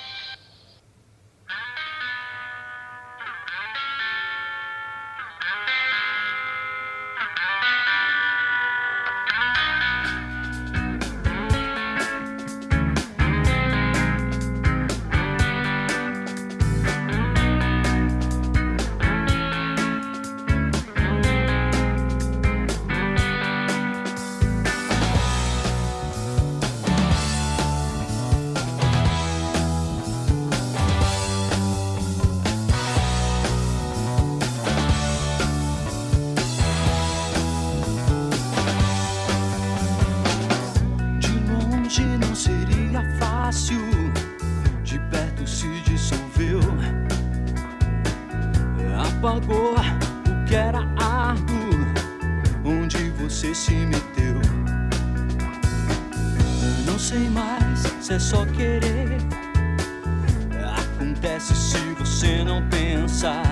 Acontece 61.28 61.56
se 61.56 61.78
você 62.00 62.42
não 62.42 62.66
pensar. 62.70 63.44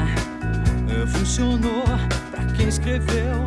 Funcionou 1.08 1.84
pra 2.32 2.46
quem 2.56 2.70
escreveu. 2.70 3.46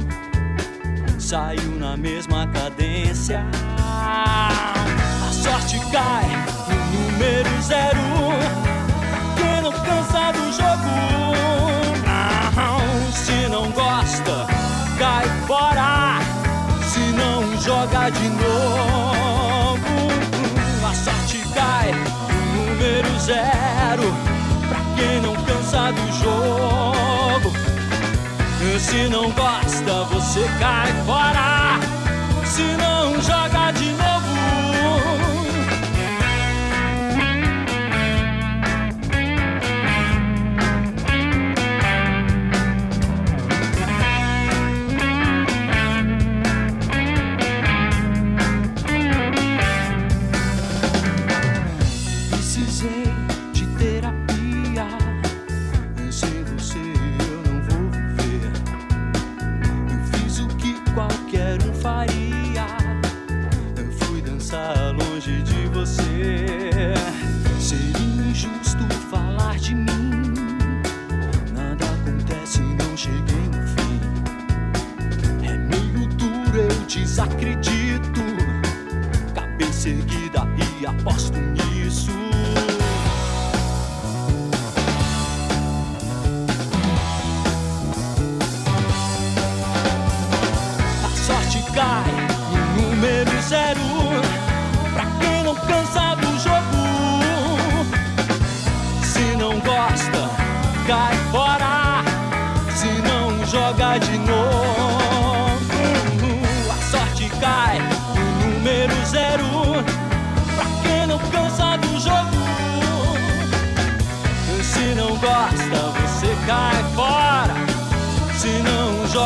Saiu 1.19 1.79
na 1.79 1.97
mesma 1.97 2.47
cadência. 2.49 3.43
A 3.79 5.33
sorte 5.33 5.81
cai 5.91 6.27
no 6.69 7.11
número 7.11 7.63
zero. 7.63 7.99
Quem 9.35 9.63
não 9.63 9.73
cansa 9.73 10.33
do 10.33 10.53
jogo. 10.53 10.93
Se 13.13 13.49
não 13.49 13.71
gosta, 13.71 14.47
cai 14.99 15.27
fora. 15.47 16.21
Se 16.85 17.01
não 17.13 17.57
joga 17.63 18.11
de 18.11 18.29
novo. 18.29 19.58
Zero. 23.99 24.15
Pra 24.69 24.81
quem 24.97 25.21
não 25.21 25.35
cansa 25.45 25.93
do 25.93 26.13
jogo. 26.13 27.53
Se 28.79 29.09
não 29.09 29.31
gosta, 29.31 30.05
você 30.05 30.49
cai 30.61 30.93
fora. 31.05 31.81
Se 32.45 32.63
não 32.63 33.21
joga 33.21 33.73
de 33.73 33.88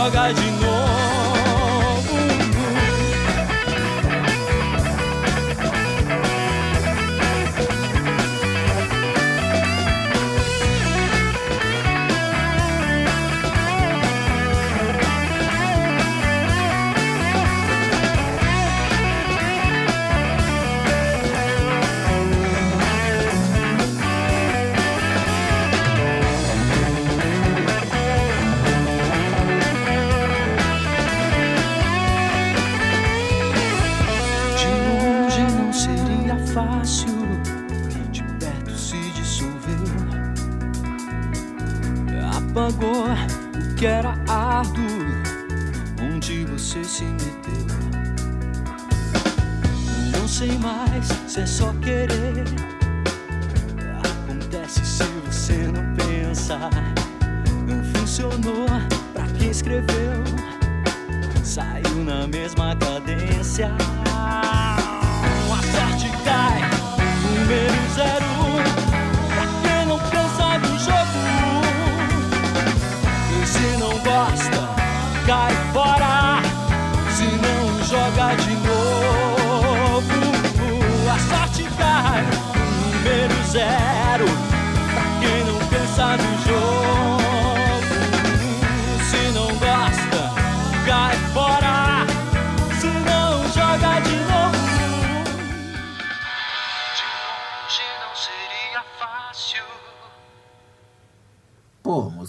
joga 0.03 0.33
de 0.33 0.52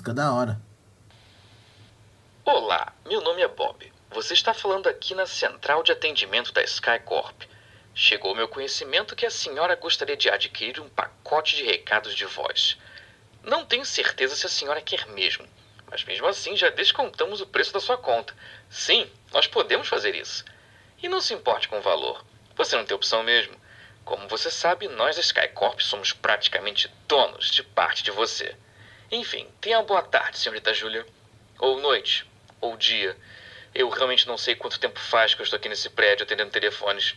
música 0.04 0.14
da 0.14 0.34
hora. 0.34 0.62
Olá, 2.44 2.94
meu 3.06 3.22
nome 3.22 3.42
é 3.42 3.48
Bob. 3.48 3.90
Você 4.10 4.34
está 4.34 4.54
falando 4.54 4.88
aqui 4.88 5.16
na 5.16 5.26
central 5.26 5.82
de 5.82 5.94
atendimento 5.94 6.52
da 6.52 6.62
Skycorp. 6.62 7.44
Chegou 7.96 8.32
ao 8.32 8.36
meu 8.36 8.50
conhecimento 8.50 9.16
que 9.16 9.26
a 9.26 9.32
senhora 9.32 9.78
gostaria 9.78 10.18
de 10.18 10.30
adquirir 10.30 10.82
um 10.82 10.90
pacote 10.90 11.56
de 11.56 11.64
recados 11.64 12.14
de 12.16 12.26
voz. 12.26 12.78
Não 13.44 13.66
tenho 13.66 13.86
certeza 13.86 14.36
se 14.36 14.46
a 14.46 14.50
senhora 14.50 14.82
quer 14.82 15.08
mesmo, 15.08 15.48
mas 15.90 16.04
mesmo 16.04 16.28
assim 16.28 16.58
já 16.58 16.70
descontamos 16.70 17.40
o 17.40 17.48
preço 17.48 17.72
da 17.72 17.80
sua 17.80 17.98
conta. 17.98 18.36
Sim, 18.70 19.10
nós 19.32 19.48
podemos 19.48 19.88
fazer 19.88 20.16
isso. 20.16 20.44
E 21.02 21.08
não 21.08 21.22
se 21.22 21.34
importe 21.34 21.70
com 21.70 21.78
o 21.78 21.82
valor. 21.82 22.26
Você 22.58 22.76
não 22.76 22.84
tem 22.84 22.96
opção 22.96 23.24
mesmo. 23.24 23.56
Como 24.04 24.28
você 24.28 24.52
sabe, 24.52 24.90
nós 24.90 25.16
da 25.16 25.22
Skycorp 25.22 25.80
somos 25.80 26.12
praticamente 26.12 26.92
donos 27.08 27.50
de 27.52 27.64
parte 27.64 28.04
de 28.04 28.12
você. 28.12 28.54
Enfim, 29.14 29.48
tenha 29.62 29.78
uma 29.78 29.86
boa 29.86 30.02
tarde, 30.02 30.40
senhorita 30.40 30.74
Júlia. 30.74 31.06
Ou 31.60 31.80
noite, 31.80 32.28
ou 32.60 32.76
dia. 32.76 33.16
Eu 33.74 33.88
realmente 33.88 34.26
não 34.26 34.40
sei 34.40 34.56
quanto 34.56 34.80
tempo 34.80 35.00
faz 35.00 35.36
que 35.36 35.42
eu 35.42 35.44
estou 35.44 35.58
aqui 35.58 35.70
nesse 35.70 35.88
prédio 35.88 36.24
atendendo 36.24 36.50
telefones. 36.50 37.16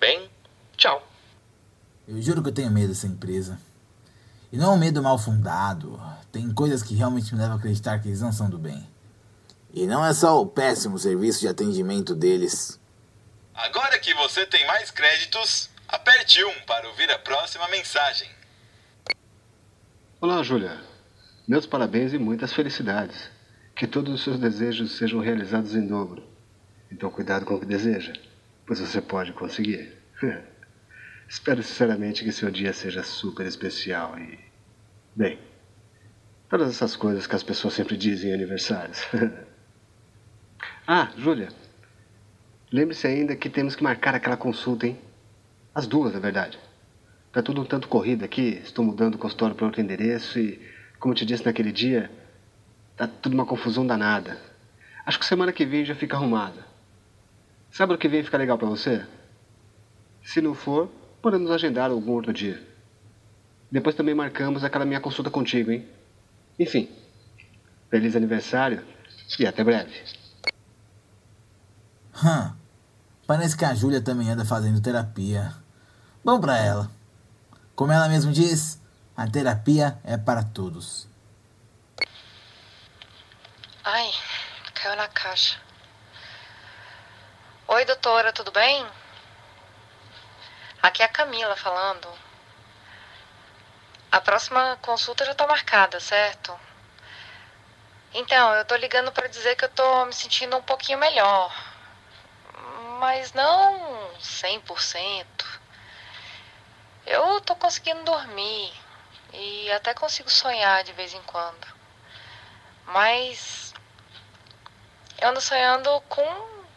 Bem, 0.00 0.28
tchau. 0.76 1.08
Eu 2.08 2.20
juro 2.20 2.42
que 2.42 2.48
eu 2.48 2.52
tenho 2.52 2.72
medo 2.72 2.88
dessa 2.88 3.06
empresa. 3.06 3.56
E 4.50 4.56
não 4.56 4.72
é 4.72 4.74
um 4.74 4.78
medo 4.78 5.00
mal 5.00 5.16
fundado. 5.16 6.02
Tem 6.32 6.52
coisas 6.52 6.82
que 6.82 6.96
realmente 6.96 7.32
me 7.32 7.38
levam 7.40 7.54
a 7.54 7.58
acreditar 7.58 8.00
que 8.00 8.08
eles 8.08 8.20
não 8.20 8.32
são 8.32 8.50
do 8.50 8.58
bem. 8.58 8.84
E 9.72 9.86
não 9.86 10.04
é 10.04 10.12
só 10.12 10.42
o 10.42 10.46
péssimo 10.46 10.98
serviço 10.98 11.38
de 11.38 11.46
atendimento 11.46 12.16
deles. 12.16 12.80
Agora 13.54 13.96
que 14.00 14.12
você 14.14 14.44
tem 14.44 14.66
mais 14.66 14.90
créditos, 14.90 15.70
aperte 15.86 16.44
1 16.44 16.62
para 16.62 16.88
ouvir 16.88 17.08
a 17.12 17.18
próxima 17.20 17.68
mensagem. 17.68 18.28
Olá, 20.20 20.42
Júlia. 20.42 20.97
Meus 21.48 21.64
parabéns 21.64 22.12
e 22.12 22.18
muitas 22.18 22.52
felicidades. 22.52 23.30
Que 23.74 23.86
todos 23.86 24.12
os 24.12 24.22
seus 24.22 24.38
desejos 24.38 24.98
sejam 24.98 25.18
realizados 25.18 25.74
em 25.74 25.86
dobro. 25.86 26.22
Então 26.92 27.08
cuidado 27.08 27.46
com 27.46 27.54
o 27.54 27.60
que 27.60 27.64
deseja, 27.64 28.12
pois 28.66 28.80
você 28.80 29.00
pode 29.00 29.32
conseguir. 29.32 29.90
Espero 31.26 31.62
sinceramente 31.62 32.22
que 32.22 32.32
seu 32.32 32.50
dia 32.50 32.74
seja 32.74 33.02
super 33.02 33.46
especial 33.46 34.18
e. 34.18 34.38
Bem, 35.16 35.38
todas 36.50 36.68
essas 36.68 36.94
coisas 36.94 37.26
que 37.26 37.34
as 37.34 37.42
pessoas 37.42 37.72
sempre 37.72 37.96
dizem 37.96 38.30
em 38.30 38.34
aniversários. 38.34 39.06
ah, 40.86 41.10
Júlia. 41.16 41.48
Lembre-se 42.70 43.06
ainda 43.06 43.34
que 43.34 43.48
temos 43.48 43.74
que 43.74 43.82
marcar 43.82 44.14
aquela 44.14 44.36
consulta, 44.36 44.86
hein? 44.86 44.98
As 45.74 45.86
duas, 45.86 46.12
na 46.12 46.20
verdade. 46.20 46.58
Tá 47.32 47.42
tudo 47.42 47.62
um 47.62 47.64
tanto 47.64 47.88
corrido 47.88 48.22
aqui. 48.22 48.60
Estou 48.62 48.84
mudando 48.84 49.14
o 49.14 49.18
consultório 49.18 49.54
para 49.54 49.64
outro 49.64 49.80
endereço 49.80 50.38
e, 50.38 50.60
como 50.98 51.12
eu 51.12 51.16
te 51.16 51.24
disse 51.24 51.44
naquele 51.44 51.72
dia, 51.72 52.10
tá 52.96 53.06
tudo 53.06 53.34
uma 53.34 53.46
confusão 53.46 53.86
danada. 53.86 54.38
Acho 55.06 55.18
que 55.18 55.24
semana 55.24 55.52
que 55.52 55.64
vem 55.64 55.84
já 55.84 55.94
fica 55.94 56.16
arrumada. 56.16 56.66
Sábado 57.70 57.98
que 57.98 58.08
vem 58.08 58.22
fica 58.22 58.36
legal 58.36 58.58
para 58.58 58.68
você? 58.68 59.06
Se 60.22 60.40
não 60.40 60.54
for, 60.54 60.88
podemos 61.22 61.50
agendar 61.50 61.90
algum 61.90 62.12
outro 62.12 62.32
dia. 62.32 62.62
Depois 63.70 63.94
também 63.94 64.14
marcamos 64.14 64.64
aquela 64.64 64.84
minha 64.84 65.00
consulta 65.00 65.30
contigo, 65.30 65.70
hein? 65.70 65.86
Enfim, 66.58 66.88
feliz 67.90 68.16
aniversário 68.16 68.84
e 69.38 69.46
até 69.46 69.62
breve. 69.62 69.94
Hum, 72.24 72.52
parece 73.26 73.56
que 73.56 73.64
a 73.64 73.74
Júlia 73.74 74.00
também 74.00 74.30
anda 74.30 74.44
fazendo 74.44 74.80
terapia. 74.80 75.54
Bom 76.24 76.40
pra 76.40 76.58
ela. 76.58 76.90
Como 77.76 77.92
ela 77.92 78.08
mesmo 78.08 78.32
diz, 78.32 78.80
a 79.18 79.26
terapia 79.26 79.98
é 80.04 80.16
para 80.16 80.44
todos. 80.44 81.08
Ai, 83.82 84.14
caiu 84.72 84.94
na 84.94 85.08
caixa. 85.08 85.60
Oi, 87.66 87.84
doutora, 87.84 88.32
tudo 88.32 88.52
bem? 88.52 88.86
Aqui 90.80 91.02
é 91.02 91.06
a 91.06 91.08
Camila 91.08 91.56
falando. 91.56 92.08
A 94.12 94.20
próxima 94.20 94.78
consulta 94.82 95.24
já 95.24 95.34
tá 95.34 95.48
marcada, 95.48 95.98
certo? 95.98 96.56
Então, 98.14 98.54
eu 98.54 98.64
tô 98.66 98.76
ligando 98.76 99.10
para 99.10 99.26
dizer 99.26 99.56
que 99.56 99.64
eu 99.64 99.68
tô 99.70 100.04
me 100.04 100.12
sentindo 100.12 100.56
um 100.56 100.62
pouquinho 100.62 100.96
melhor. 100.96 101.52
Mas 103.00 103.32
não 103.32 104.12
100%. 104.20 105.26
Eu 107.04 107.40
tô 107.40 107.56
conseguindo 107.56 108.04
dormir 108.04 108.72
e 109.32 109.70
até 109.72 109.94
consigo 109.94 110.30
sonhar 110.30 110.82
de 110.84 110.92
vez 110.92 111.14
em 111.14 111.22
quando. 111.22 111.66
Mas 112.86 113.74
eu 115.20 115.28
ando 115.28 115.40
sonhando 115.40 116.00
com 116.08 116.68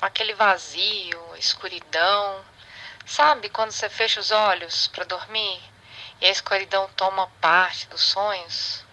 aquele 0.00 0.34
vazio, 0.34 1.36
escuridão. 1.36 2.44
Sabe 3.06 3.48
quando 3.48 3.72
você 3.72 3.88
fecha 3.88 4.20
os 4.20 4.30
olhos 4.30 4.88
para 4.88 5.04
dormir 5.04 5.62
e 6.20 6.26
a 6.26 6.30
escuridão 6.30 6.88
toma 6.96 7.28
parte 7.40 7.88
dos 7.88 8.02
sonhos? 8.02 8.84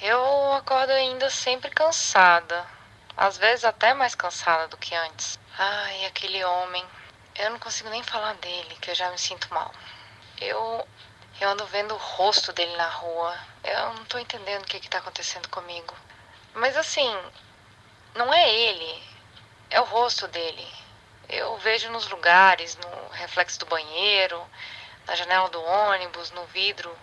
Eu 0.00 0.52
acordo 0.54 0.92
ainda 0.92 1.28
sempre 1.28 1.70
cansada, 1.70 2.66
às 3.16 3.36
vezes 3.36 3.64
até 3.64 3.92
mais 3.92 4.14
cansada 4.14 4.68
do 4.68 4.76
que 4.76 4.94
antes. 4.94 5.38
Ai, 5.58 6.06
aquele 6.06 6.44
homem. 6.44 6.86
Eu 7.38 7.50
não 7.50 7.58
consigo 7.58 7.88
nem 7.88 8.02
falar 8.02 8.34
dele, 8.34 8.76
que 8.80 8.90
eu 8.90 8.94
já 8.96 9.10
me 9.10 9.18
sinto 9.18 9.52
mal. 9.54 9.72
Eu 10.40 10.86
eu 11.40 11.48
ando 11.50 11.64
vendo 11.66 11.94
o 11.94 11.98
rosto 11.98 12.52
dele 12.52 12.76
na 12.76 12.88
rua. 12.88 13.38
Eu 13.62 13.94
não 13.94 14.04
tô 14.06 14.18
entendendo 14.18 14.62
o 14.62 14.66
que 14.66 14.80
que 14.80 14.88
tá 14.88 14.98
acontecendo 14.98 15.48
comigo. 15.48 15.94
Mas 16.52 16.76
assim, 16.76 17.08
não 18.16 18.34
é 18.34 18.52
ele, 18.52 19.02
é 19.70 19.80
o 19.80 19.84
rosto 19.84 20.26
dele. 20.26 20.66
Eu 21.28 21.56
vejo 21.58 21.90
nos 21.90 22.08
lugares, 22.08 22.76
no 22.76 23.08
reflexo 23.10 23.60
do 23.60 23.66
banheiro, 23.66 24.44
na 25.06 25.14
janela 25.14 25.48
do 25.48 25.62
ônibus, 25.62 26.32
no 26.32 26.44
vidro 26.46 26.98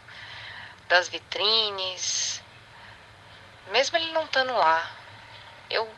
das 0.89 1.07
vitrines. 1.07 2.41
Mesmo 3.67 3.97
ele 3.97 4.11
não 4.11 4.25
estando 4.25 4.53
lá, 4.53 4.91
eu 5.69 5.89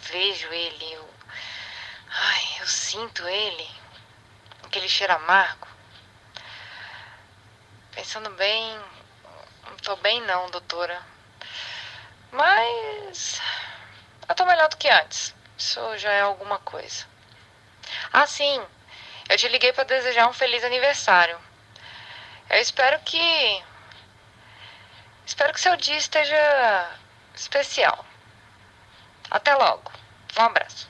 vejo 0.00 0.52
ele, 0.52 0.92
eu, 0.92 1.08
ai, 2.10 2.60
eu 2.60 2.66
sinto 2.66 3.26
ele, 3.26 3.75
aquele 4.76 4.88
cheiro 4.90 5.14
amargo. 5.14 5.66
Pensando 7.92 8.28
bem, 8.30 8.78
não 9.66 9.76
tô 9.78 9.96
bem 9.96 10.20
não, 10.22 10.50
doutora. 10.50 11.00
Mas 12.30 13.40
eu 14.28 14.34
tô 14.34 14.44
melhor 14.44 14.68
do 14.68 14.76
que 14.76 14.88
antes. 14.88 15.34
Isso 15.56 15.80
já 15.96 16.12
é 16.12 16.20
alguma 16.20 16.58
coisa. 16.58 17.06
Ah, 18.12 18.26
sim. 18.26 18.62
Eu 19.30 19.38
te 19.38 19.48
liguei 19.48 19.72
para 19.72 19.84
desejar 19.84 20.28
um 20.28 20.34
feliz 20.34 20.62
aniversário. 20.62 21.38
Eu 22.50 22.60
espero 22.60 23.00
que 23.00 23.64
espero 25.24 25.54
que 25.54 25.60
seu 25.60 25.74
dia 25.76 25.96
esteja 25.96 26.90
especial. 27.34 28.04
Até 29.30 29.54
logo. 29.54 29.90
Um 30.38 30.42
abraço. 30.42 30.86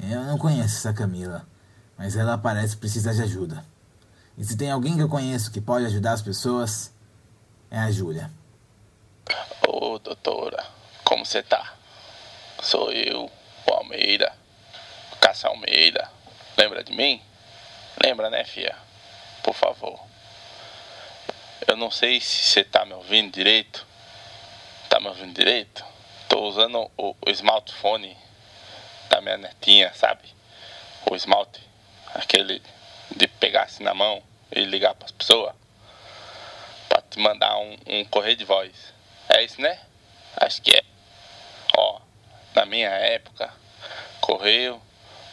Eu 0.00 0.22
não 0.22 0.38
conheço 0.38 0.78
essa 0.78 0.94
Camila, 0.94 1.46
mas 1.98 2.16
ela 2.16 2.38
parece 2.38 2.76
precisar 2.76 3.12
de 3.12 3.22
ajuda. 3.22 3.64
E 4.38 4.44
se 4.44 4.56
tem 4.56 4.70
alguém 4.70 4.94
que 4.94 5.02
eu 5.02 5.08
conheço 5.08 5.50
que 5.50 5.60
pode 5.60 5.84
ajudar 5.86 6.12
as 6.12 6.22
pessoas, 6.22 6.94
é 7.68 7.76
a 7.76 7.90
Júlia. 7.90 8.30
Ô, 9.66 9.94
oh, 9.94 9.98
doutora, 9.98 10.64
como 11.02 11.26
você 11.26 11.42
tá? 11.42 11.74
Sou 12.62 12.92
eu, 12.92 13.28
o 13.66 13.74
Almeida, 13.74 14.32
Cássio 15.20 15.48
Almeida. 15.48 16.08
Lembra 16.56 16.84
de 16.84 16.92
mim? 16.92 17.20
Lembra, 18.02 18.30
né, 18.30 18.44
fia? 18.44 18.76
Por 19.42 19.54
favor. 19.54 20.00
Eu 21.66 21.76
não 21.76 21.90
sei 21.90 22.20
se 22.20 22.44
você 22.44 22.64
tá 22.64 22.84
me 22.84 22.94
ouvindo 22.94 23.32
direito. 23.32 23.84
Tá 24.88 25.00
me 25.00 25.08
ouvindo 25.08 25.34
direito? 25.34 25.84
Tô 26.28 26.48
usando 26.48 26.90
o, 26.96 27.14
o 27.26 27.30
smartphone 27.30 28.16
da 29.10 29.20
minha 29.20 29.36
netinha, 29.36 29.92
sabe? 29.94 30.22
O 31.10 31.14
esmalte, 31.14 31.67
aquele 32.14 32.62
de 33.14 33.26
pegar 33.26 33.64
assim 33.64 33.84
na 33.84 33.94
mão 33.94 34.22
e 34.50 34.64
ligar 34.64 34.94
para 34.94 35.06
as 35.06 35.12
pessoas 35.12 35.54
para 36.88 37.02
te 37.02 37.18
mandar 37.18 37.56
um, 37.58 37.76
um 37.86 38.04
correio 38.06 38.36
de 38.36 38.44
voz. 38.44 38.70
É 39.28 39.42
isso, 39.42 39.60
né? 39.60 39.78
Acho 40.36 40.62
que 40.62 40.76
é. 40.76 40.82
Ó, 41.76 42.00
na 42.54 42.64
minha 42.64 42.88
época, 42.88 43.52
correio 44.20 44.80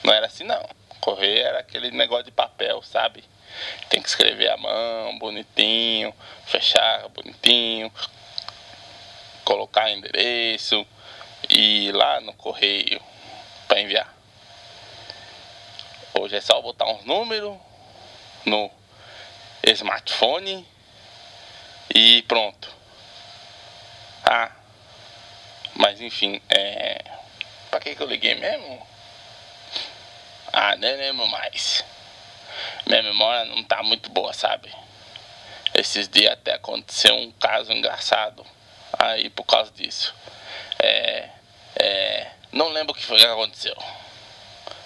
não 0.03 0.13
era 0.13 0.27
assim 0.27 0.43
não. 0.43 0.67
Correio 0.99 1.45
era 1.45 1.59
aquele 1.59 1.91
negócio 1.91 2.25
de 2.25 2.31
papel, 2.31 2.81
sabe? 2.81 3.23
Tem 3.89 4.01
que 4.01 4.09
escrever 4.09 4.49
à 4.49 4.57
mão, 4.57 5.17
bonitinho, 5.17 6.13
fechar 6.45 7.07
bonitinho, 7.09 7.91
colocar 9.43 9.89
endereço 9.91 10.85
e 11.49 11.87
ir 11.87 11.91
lá 11.91 12.19
no 12.21 12.33
correio 12.33 13.01
para 13.67 13.79
enviar. 13.79 14.14
Hoje 16.17 16.37
é 16.37 16.41
só 16.41 16.61
botar 16.61 16.85
uns 16.85 17.03
números 17.03 17.57
no 18.45 18.71
smartphone 19.63 20.65
e 21.93 22.21
pronto. 22.23 22.73
Ah, 24.23 24.49
mas 25.75 25.99
enfim, 25.99 26.41
é. 26.49 27.03
Pra 27.69 27.81
que, 27.81 27.95
que 27.95 28.01
eu 28.01 28.07
liguei 28.07 28.33
mesmo? 28.35 28.87
Ah, 30.53 30.77
nem 30.77 30.95
lembro 30.95 31.27
mais. 31.27 31.83
Minha 32.85 33.03
memória 33.03 33.43
não 33.45 33.61
tá 33.65 33.83
muito 33.83 34.09
boa, 34.09 34.31
sabe? 34.31 34.73
Esses 35.73 36.07
dias 36.07 36.31
até 36.31 36.53
aconteceu 36.53 37.13
um 37.13 37.29
caso 37.33 37.73
engraçado 37.73 38.45
aí 38.97 39.29
por 39.29 39.43
causa 39.43 39.69
disso. 39.71 40.15
É. 40.79 41.29
É. 41.75 42.31
Não 42.53 42.69
lembro 42.69 42.93
o 42.93 42.95
que 42.95 43.03
foi 43.03 43.19
que 43.19 43.25
aconteceu. 43.25 43.75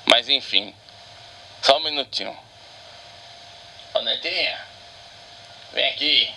Mas 0.07 0.27
enfim. 0.27 0.73
Só 1.61 1.77
um 1.77 1.83
minutinho. 1.83 2.37
Ô 3.93 4.01
Netinha, 4.01 4.59
vem 5.73 5.89
aqui. 5.89 6.33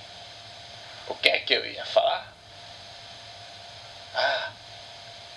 O 1.08 1.14
que 1.14 1.28
é 1.28 1.38
que 1.40 1.54
eu 1.54 1.66
ia 1.66 1.84
falar? 1.84 2.32
Ah, 4.14 4.52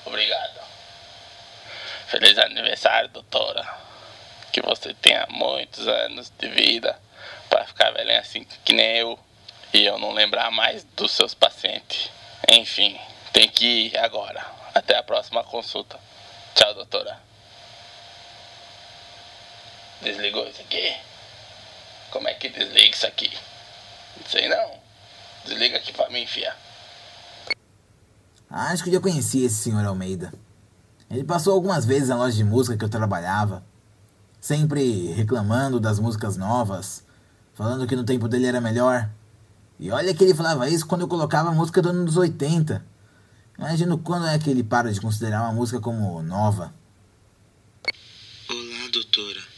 obrigado. 0.06 0.60
Feliz 2.08 2.38
aniversário, 2.38 3.10
doutora. 3.10 3.65
Que 4.52 4.62
você 4.62 4.93
tenha 4.93 5.26
muitos 5.30 5.88
anos 5.88 6.32
de 6.38 6.48
vida 6.48 6.98
para 7.50 7.65
ficar 7.65 7.91
velhinha 7.91 8.19
assim 8.19 8.45
que 8.63 8.74
nem 8.74 8.98
eu 8.98 9.19
e 9.74 9.86
eu 9.86 9.98
não 9.98 10.13
lembrar 10.13 10.50
mais 10.52 10.84
dos 10.95 11.12
seus 11.12 11.34
pacientes. 11.34 12.10
Enfim, 12.50 13.00
tem 13.34 13.50
que 13.50 13.88
ir 13.88 13.98
agora. 13.98 14.45
Até 14.74 14.98
a 14.98 15.04
próxima 15.04 15.43
consulta. 15.43 16.00
Tchau, 16.54 16.74
doutora. 16.74 17.25
Desligou 20.01 20.47
isso 20.47 20.62
aqui? 20.62 20.93
Como 22.12 22.27
é 22.27 22.34
que 22.34 22.49
desliga 22.49 22.95
isso 22.95 23.08
aqui? 23.08 23.31
Não 24.17 24.27
sei 24.27 24.47
não. 24.47 24.71
Desliga 25.45 25.77
aqui 25.77 25.93
pra 25.93 26.10
mim, 26.10 26.25
fia. 26.25 26.55
Acho 28.49 28.84
que 28.84 28.91
já 28.91 28.99
conheci 28.99 29.43
esse 29.43 29.55
senhor 29.55 29.86
Almeida. 29.86 30.34
Ele 31.10 31.23
passou 31.23 31.53
algumas 31.53 31.86
vezes 31.86 32.10
na 32.10 32.15
loja 32.15 32.36
de 32.36 32.43
música 32.43 32.77
que 32.77 32.84
eu 32.84 32.89
trabalhava, 32.89 33.63
sempre 34.39 35.12
reclamando 35.13 35.79
das 35.79 35.99
músicas 35.99 36.38
novas, 36.38 37.03
falando 37.53 37.88
que 37.88 37.95
no 37.95 38.03
tempo 38.03 38.27
dele 38.27 38.47
era 38.47 38.62
melhor. 38.62 39.10
E 39.79 39.91
olha 39.91 40.13
que 40.13 40.23
ele 40.23 40.34
falava 40.34 40.69
isso 40.69 40.86
quando 40.88 41.01
eu 41.01 41.08
colocava 41.08 41.49
a 41.49 41.53
música 41.53 41.81
do 41.81 41.89
ano 41.89 42.05
dos 42.05 42.17
80. 42.17 42.86
Imagino 43.58 43.97
quando 43.97 44.27
é 44.27 44.38
que 44.39 44.49
ele 44.49 44.63
para 44.63 44.91
de 44.91 44.99
considerar 44.99 45.43
uma 45.43 45.53
música 45.53 45.79
como 45.79 46.21
nova. 46.21 46.73
Olá, 48.49 48.89
doutora. 48.91 49.55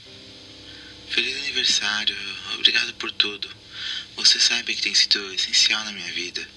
Aniversário. 1.57 2.15
Obrigado 2.53 2.93
por 2.93 3.11
tudo. 3.13 3.49
Você 4.15 4.39
sabe 4.39 4.75
que 4.75 4.81
tem 4.83 4.93
sido 4.93 5.33
essencial 5.33 5.83
na 5.85 5.91
minha 5.91 6.11
vida. 6.11 6.47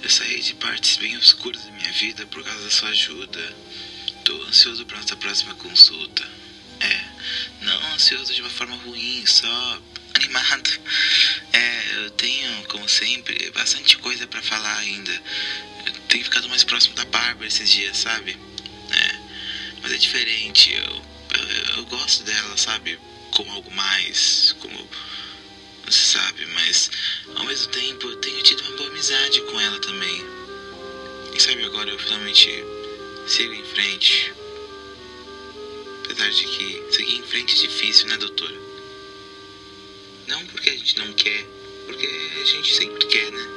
Eu 0.00 0.08
saí 0.08 0.40
de 0.40 0.54
partes 0.54 0.98
bem 0.98 1.16
obscuras 1.16 1.64
da 1.64 1.72
minha 1.72 1.90
vida 1.90 2.24
por 2.26 2.44
causa 2.44 2.62
da 2.62 2.70
sua 2.70 2.90
ajuda. 2.90 3.56
Tô 4.24 4.40
ansioso 4.44 4.86
para 4.86 4.98
nossa 4.98 5.16
próxima 5.16 5.52
consulta. 5.56 6.22
É, 6.78 7.04
não 7.62 7.94
ansioso 7.94 8.32
de 8.32 8.40
uma 8.40 8.50
forma 8.50 8.76
ruim, 8.76 9.26
só 9.26 9.82
animado. 10.14 10.70
É, 11.52 12.04
eu 12.04 12.10
tenho, 12.12 12.66
como 12.66 12.88
sempre, 12.88 13.50
bastante 13.50 13.98
coisa 13.98 14.28
para 14.28 14.42
falar 14.42 14.78
ainda. 14.78 15.22
Eu 15.86 15.92
tenho 16.08 16.22
ficado 16.22 16.48
mais 16.48 16.62
próximo 16.62 16.94
da 16.94 17.04
Bárbara 17.06 17.48
esses 17.48 17.68
dias, 17.68 17.96
sabe? 17.96 18.38
É, 18.92 19.18
mas 19.82 19.92
é 19.92 19.96
diferente. 19.96 20.72
Eu, 20.72 21.04
eu, 21.34 21.76
eu 21.78 21.86
gosto 21.86 22.22
dela, 22.22 22.56
sabe? 22.56 22.96
Como 23.36 23.52
algo 23.52 23.70
mais, 23.72 24.56
como 24.60 24.88
você 25.84 26.18
sabe, 26.18 26.46
mas 26.46 26.90
ao 27.34 27.44
mesmo 27.44 27.70
tempo 27.70 28.08
eu 28.08 28.16
tenho 28.16 28.42
tido 28.42 28.62
uma 28.62 28.76
boa 28.78 28.88
amizade 28.88 29.42
com 29.42 29.60
ela 29.60 29.78
também. 29.78 30.24
E 31.34 31.40
sabe, 31.40 31.62
agora 31.64 31.90
eu 31.90 31.98
finalmente 31.98 32.64
sigo 33.28 33.52
em 33.52 33.62
frente. 33.62 34.32
Apesar 36.04 36.30
de 36.30 36.44
que 36.44 36.82
seguir 36.92 37.18
em 37.18 37.22
frente 37.24 37.56
é 37.56 37.68
difícil, 37.68 38.06
né, 38.06 38.16
doutora? 38.16 38.56
Não 40.28 40.46
porque 40.46 40.70
a 40.70 40.76
gente 40.78 40.98
não 40.98 41.12
quer, 41.12 41.44
porque 41.84 42.06
a 42.40 42.44
gente 42.44 42.74
sempre 42.74 43.06
quer, 43.06 43.30
né? 43.32 43.48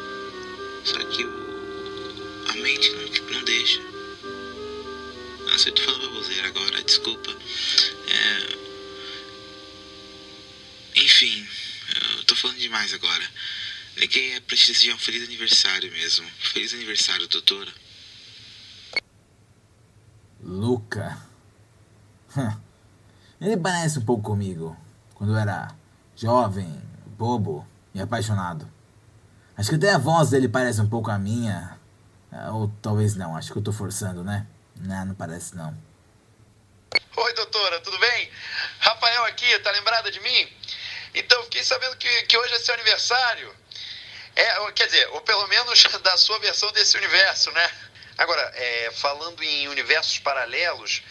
Só 0.84 1.00
que 1.06 1.24
o, 1.24 2.50
a 2.50 2.54
mente 2.56 2.90
não, 2.92 3.32
não 3.32 3.44
deixa. 3.46 3.82
Nossa, 5.46 5.70
eu 5.70 5.74
tô 5.74 5.84
falando 5.84 6.10
baboseira 6.10 6.48
agora, 6.50 6.84
desculpa. 6.84 7.34
É, 8.08 8.59
enfim, 11.20 11.46
eu 12.18 12.24
tô 12.24 12.34
falando 12.34 12.58
demais 12.58 12.94
agora. 12.94 13.24
Liguei 13.98 14.38
é 14.38 14.40
pra 14.40 14.56
te 14.56 14.68
desejar 14.68 14.96
um 14.96 14.98
feliz 14.98 15.22
aniversário 15.24 15.92
mesmo. 15.92 16.26
Feliz 16.40 16.74
aniversário, 16.74 17.28
doutora. 17.28 17.70
Luca. 20.42 21.22
Ele 23.42 23.58
parece 23.58 24.00
um 24.00 24.06
pouco 24.06 24.24
comigo. 24.24 24.78
Quando 25.14 25.34
eu 25.34 25.38
era 25.38 25.76
jovem, 26.16 26.82
bobo 27.18 27.68
e 27.94 28.00
apaixonado. 28.00 28.72
Acho 29.58 29.72
que 29.72 29.76
até 29.76 29.92
a 29.92 29.98
voz 29.98 30.30
dele 30.30 30.48
parece 30.48 30.80
um 30.80 30.88
pouco 30.88 31.12
a 31.12 31.20
minha. 31.20 31.78
Ou 32.54 32.74
talvez 32.82 33.16
não, 33.16 33.36
acho 33.36 33.52
que 33.52 33.58
eu 33.58 33.64
tô 33.64 33.74
forçando, 33.74 34.24
né? 34.24 34.48
Não, 34.78 35.08
não 35.08 35.16
parece 35.16 35.54
não. 35.54 35.78
Oi, 37.18 37.34
doutora, 37.34 37.82
tudo 37.82 38.00
bem? 38.00 38.32
Rafael 38.80 39.26
aqui, 39.26 39.60
tá 39.60 39.72
lembrada 39.72 40.10
de 40.10 40.22
mim? 40.22 40.48
Então, 41.14 41.44
fiquei 41.44 41.64
sabendo 41.64 41.96
que, 41.98 42.24
que 42.24 42.38
hoje 42.38 42.54
é 42.54 42.60
seu 42.60 42.74
aniversário. 42.74 43.56
É, 44.36 44.72
quer 44.72 44.86
dizer, 44.86 45.08
ou 45.10 45.22
pelo 45.22 45.48
menos 45.48 45.84
da 46.04 46.18
sua 46.18 46.40
versão 46.40 46.72
desse 46.72 46.98
universo, 46.98 47.52
né? 47.52 47.72
Agora, 48.18 48.42
é, 48.56 48.92
falando 48.96 49.42
em 49.44 49.68
universos 49.68 50.20
paralelos, 50.20 51.02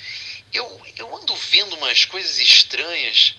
eu, 0.52 0.82
eu 0.96 1.16
ando 1.16 1.34
vendo 1.37 1.76
umas 1.76 2.04
coisas 2.04 2.38
estranhas. 2.38 3.34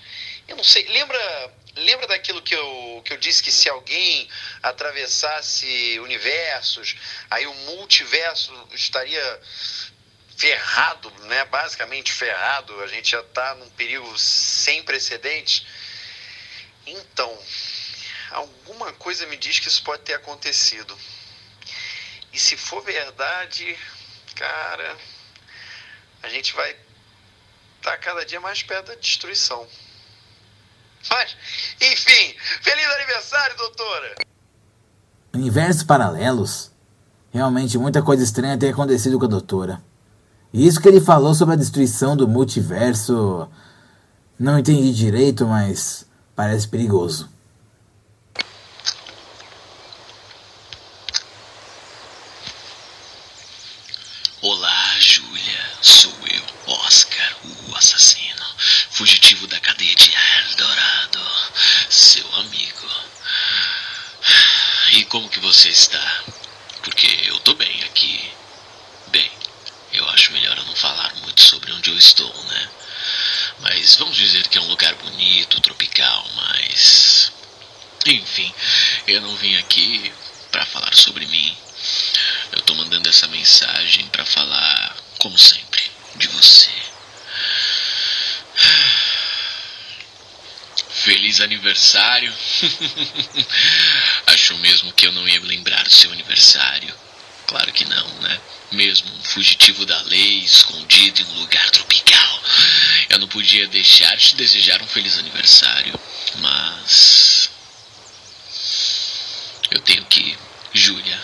Eu 0.48 0.58
não 0.58 0.64
sei, 0.64 0.88
lembra, 0.88 1.54
lembra 1.76 2.08
daquilo 2.08 2.42
que 2.42 2.56
eu, 2.56 3.02
que 3.06 3.14
eu 3.14 3.18
disse 3.18 3.44
que 3.44 3.52
se 3.52 3.70
alguém 3.70 4.28
atravessasse 4.62 6.00
universos, 6.00 6.96
aí 7.30 7.46
o 7.46 7.54
multiverso 7.54 8.52
estaria 8.74 9.42
ferrado, 10.38 11.12
né? 11.26 11.46
Basicamente 11.46 12.12
ferrado, 12.12 12.82
a 12.82 12.88
gente 12.88 13.12
já 13.12 13.20
está 13.20 13.56
num 13.56 13.70
perigo 13.72 14.18
sem 14.18 14.82
precedentes. 14.84 15.66
Então, 16.86 17.38
alguma 18.32 18.92
coisa 18.94 19.26
me 19.28 19.38
diz 19.38 19.60
que 19.60 19.68
isso 19.68 19.84
pode 19.84 20.04
ter 20.04 20.14
acontecido. 20.14 20.98
E 22.32 22.40
se 22.40 22.56
for 22.56 22.84
verdade, 22.84 23.78
cara, 24.36 24.98
a 26.24 26.30
gente 26.30 26.54
vai 26.54 26.72
estar 27.78 27.92
tá 27.92 27.98
cada 27.98 28.26
dia 28.26 28.40
mais 28.40 28.62
perto 28.64 28.88
da 28.88 28.96
destruição. 28.96 29.68
Mas, 31.10 31.36
enfim, 31.82 32.36
feliz 32.62 32.86
aniversário, 32.86 33.58
doutora! 33.58 34.16
Universos 35.34 35.84
paralelos? 35.84 36.72
Realmente 37.32 37.78
muita 37.78 38.02
coisa 38.02 38.24
estranha 38.24 38.58
tem 38.58 38.72
acontecido 38.72 39.18
com 39.20 39.26
a 39.26 39.30
doutora. 39.30 39.82
E 40.52 40.68
isso 40.68 40.82
que 40.82 40.88
ele 40.88 41.00
falou 41.00 41.34
sobre 41.34 41.54
a 41.54 41.58
destruição 41.58 42.18
do 42.18 42.28
multiverso. 42.28 43.48
Não 44.38 44.58
entendi 44.58 44.92
direito, 44.94 45.46
mas 45.46 46.06
parece 46.40 46.70
perigoso. 46.70 47.30
Olá, 54.42 54.96
Júlia. 55.02 55.70
Sou 55.82 56.14
eu, 56.32 56.74
Oscar, 56.76 57.36
o 57.44 57.76
assassino, 57.76 58.46
fugitivo 58.92 59.48
da 59.48 59.60
cadeia 59.60 59.94
de 59.94 60.14
Eldorado, 60.48 61.20
seu 61.90 62.34
amigo. 62.36 62.88
E 64.94 65.04
como 65.04 65.28
que 65.28 65.42
você 65.42 65.68
está? 65.68 66.24
Porque 66.84 67.06
eu 67.26 67.38
tô 67.42 67.54
bem 67.56 67.84
aqui. 67.84 68.32
Bem, 69.08 69.30
eu 69.92 70.08
acho 70.12 70.32
melhor 70.32 70.58
eu 70.58 70.64
não 70.64 70.76
falar 70.78 71.14
muito 71.16 71.42
sobre 71.42 71.74
onde 71.74 71.90
eu 71.90 71.98
estou, 71.98 72.34
né? 72.46 72.70
Mas 73.62 73.96
vamos 73.98 74.16
dizer 74.16 74.48
que 74.48 74.58
é 74.58 74.62
um 74.62 74.68
lugar 74.68 74.94
bonito, 74.96 75.62
tropical, 75.62 76.26
mas. 76.36 77.32
Enfim, 78.06 78.54
eu 79.12 79.22
não 79.22 79.36
vim 79.36 79.56
aqui 79.58 80.12
para 80.52 80.66
falar 80.66 80.94
sobre 80.96 81.26
mim. 81.26 81.58
Eu 82.52 82.62
tô 82.62 82.76
mandando 82.76 83.08
essa 83.10 83.28
mensagem 83.28 84.08
para 84.08 84.26
falar, 84.26 84.96
como 85.18 85.38
sempre, 85.38 85.82
de 86.16 86.28
você. 86.28 86.70
Feliz 90.90 91.40
aniversário! 91.42 92.34
Achou 94.28 94.58
mesmo 94.60 94.92
que 94.94 95.08
eu 95.08 95.12
não 95.12 95.28
ia 95.28 95.40
lembrar 95.42 95.84
do 95.84 95.92
seu 95.92 96.12
aniversário? 96.12 96.94
Claro 97.48 97.72
que 97.72 97.86
não, 97.86 98.08
né? 98.22 98.40
Mesmo 98.72 99.12
um 99.12 99.24
fugitivo 99.24 99.86
da 99.86 100.00
lei, 100.04 100.40
escondido 100.40 101.22
em 101.22 101.26
um 101.26 101.40
lugar 101.40 101.68
tropical. 101.72 102.44
Eu 103.10 103.18
não 103.18 103.28
podia 103.28 103.66
deixar 103.68 104.16
de 104.18 104.30
te 104.30 104.36
desejar 104.36 104.82
um 104.84 104.88
feliz 104.88 105.18
aniversário. 105.18 106.00
Mas. 106.36 107.29
Eu 109.72 109.82
tenho 109.82 110.06
que 110.06 110.20
ir, 110.32 110.40
Júlia. 110.74 111.20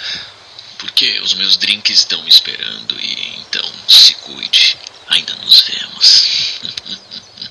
Porque 0.77 1.19
os 1.21 1.33
meus 1.33 1.57
drinks 1.57 1.99
estão 1.99 2.21
me 2.23 2.29
esperando 2.29 2.99
e 2.99 3.39
então 3.39 3.65
se 3.87 4.13
cuide. 4.15 4.77
Ainda 5.07 5.33
nos 5.35 5.61
vemos. 5.61 6.59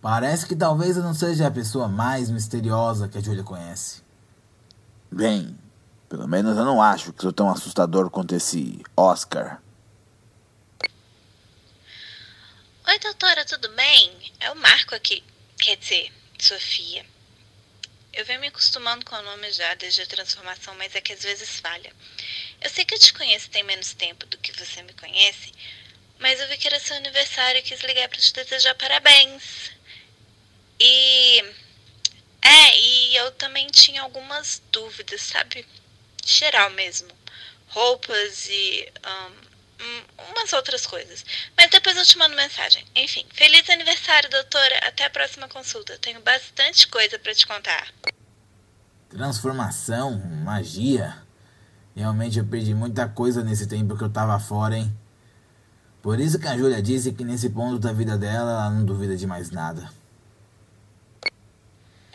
Parece 0.00 0.46
que 0.46 0.56
talvez 0.56 0.96
eu 0.96 1.02
não 1.02 1.14
seja 1.14 1.46
a 1.46 1.50
pessoa 1.50 1.86
mais 1.86 2.30
misteriosa 2.30 3.08
que 3.08 3.18
a 3.18 3.20
Julia 3.20 3.44
conhece. 3.44 4.02
Bem, 5.10 5.58
pelo 6.08 6.26
menos 6.26 6.56
eu 6.56 6.64
não 6.64 6.80
acho 6.82 7.12
que 7.12 7.22
sou 7.22 7.32
tão 7.32 7.50
assustador 7.50 8.10
quanto 8.10 8.34
esse 8.34 8.82
Oscar. 8.96 9.60
Oi, 12.88 12.98
doutora, 12.98 13.44
tudo 13.44 13.68
bem? 13.76 14.32
É 14.40 14.50
o 14.50 14.56
Marco 14.56 14.94
aqui. 14.94 15.22
Quer 15.58 15.76
dizer, 15.76 16.10
Sofia. 16.44 17.04
Eu 18.12 18.24
venho 18.24 18.40
me 18.40 18.48
acostumando 18.48 19.04
com 19.04 19.14
o 19.14 19.22
nome 19.22 19.50
já 19.52 19.74
desde 19.74 20.02
a 20.02 20.06
transformação, 20.06 20.74
mas 20.74 20.94
é 20.94 21.00
que 21.00 21.12
às 21.12 21.22
vezes 21.22 21.60
falha. 21.60 21.92
Eu 22.60 22.68
sei 22.68 22.84
que 22.84 22.94
eu 22.94 22.98
te 22.98 23.12
conheço 23.12 23.50
tem 23.50 23.62
menos 23.62 23.94
tempo 23.94 24.26
do 24.26 24.38
que 24.38 24.52
você 24.52 24.82
me 24.82 24.92
conhece, 24.94 25.52
mas 26.18 26.40
eu 26.40 26.48
vi 26.48 26.58
que 26.58 26.66
era 26.66 26.80
seu 26.80 26.96
aniversário 26.96 27.60
e 27.60 27.62
quis 27.62 27.80
ligar 27.80 28.08
para 28.08 28.18
te 28.18 28.32
desejar 28.32 28.74
parabéns. 28.74 29.70
E. 30.78 31.44
É, 32.42 32.78
e 32.78 33.16
eu 33.16 33.30
também 33.32 33.66
tinha 33.68 34.02
algumas 34.02 34.62
dúvidas, 34.72 35.20
sabe? 35.22 35.66
Geral 36.24 36.70
mesmo. 36.70 37.10
Roupas 37.68 38.48
e. 38.48 38.92
Um, 39.06 39.49
umas 40.30 40.52
outras 40.52 40.86
coisas. 40.86 41.24
Mas 41.56 41.70
depois 41.70 41.96
eu 41.96 42.04
te 42.04 42.18
mando 42.18 42.36
mensagem. 42.36 42.84
Enfim, 42.94 43.24
feliz 43.32 43.68
aniversário, 43.70 44.30
doutora. 44.30 44.78
Até 44.86 45.04
a 45.04 45.10
próxima 45.10 45.48
consulta. 45.48 45.98
Tenho 45.98 46.20
bastante 46.20 46.88
coisa 46.88 47.18
para 47.18 47.34
te 47.34 47.46
contar. 47.46 47.88
Transformação, 49.08 50.18
magia. 50.44 51.16
Realmente 51.94 52.38
eu 52.38 52.46
perdi 52.46 52.74
muita 52.74 53.08
coisa 53.08 53.42
nesse 53.42 53.66
tempo 53.66 53.96
que 53.96 54.04
eu 54.04 54.10
tava 54.10 54.38
fora, 54.38 54.76
hein? 54.76 54.96
Por 56.02 56.18
isso 56.18 56.38
que 56.38 56.48
a 56.48 56.56
Júlia 56.56 56.80
disse 56.80 57.12
que 57.12 57.24
nesse 57.24 57.50
ponto 57.50 57.78
da 57.78 57.92
vida 57.92 58.16
dela 58.16 58.52
ela 58.52 58.70
não 58.70 58.84
duvida 58.84 59.16
de 59.16 59.26
mais 59.26 59.50
nada. 59.50 59.92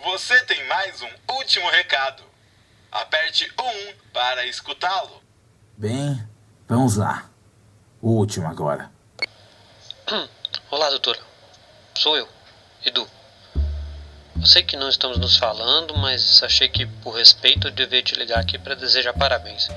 Você 0.03 0.39
tem 0.45 0.67
mais 0.67 1.01
um 1.01 1.33
último 1.33 1.69
recado. 1.69 2.23
Aperte 2.91 3.51
1 3.59 4.11
para 4.13 4.45
escutá-lo. 4.47 5.21
Bem, 5.77 6.25
vamos 6.67 6.95
lá. 6.95 7.29
O 8.05 8.09
último 8.09 8.47
agora. 8.47 8.87
Olá, 10.69 10.91
doutora. 10.91 11.17
Sou 11.97 12.15
eu, 12.15 12.29
Edu. 12.85 13.09
Eu 14.39 14.45
sei 14.45 14.61
que 14.61 14.77
não 14.77 14.87
estamos 14.89 15.17
nos 15.17 15.37
falando, 15.37 15.97
mas 15.97 16.43
achei 16.43 16.69
que, 16.69 16.85
por 16.85 17.17
respeito, 17.17 17.67
eu 17.67 17.71
devia 17.71 18.03
te 18.03 18.13
ligar 18.13 18.37
aqui 18.37 18.59
para 18.59 18.75
desejar 18.75 19.11
parabéns. 19.13 19.69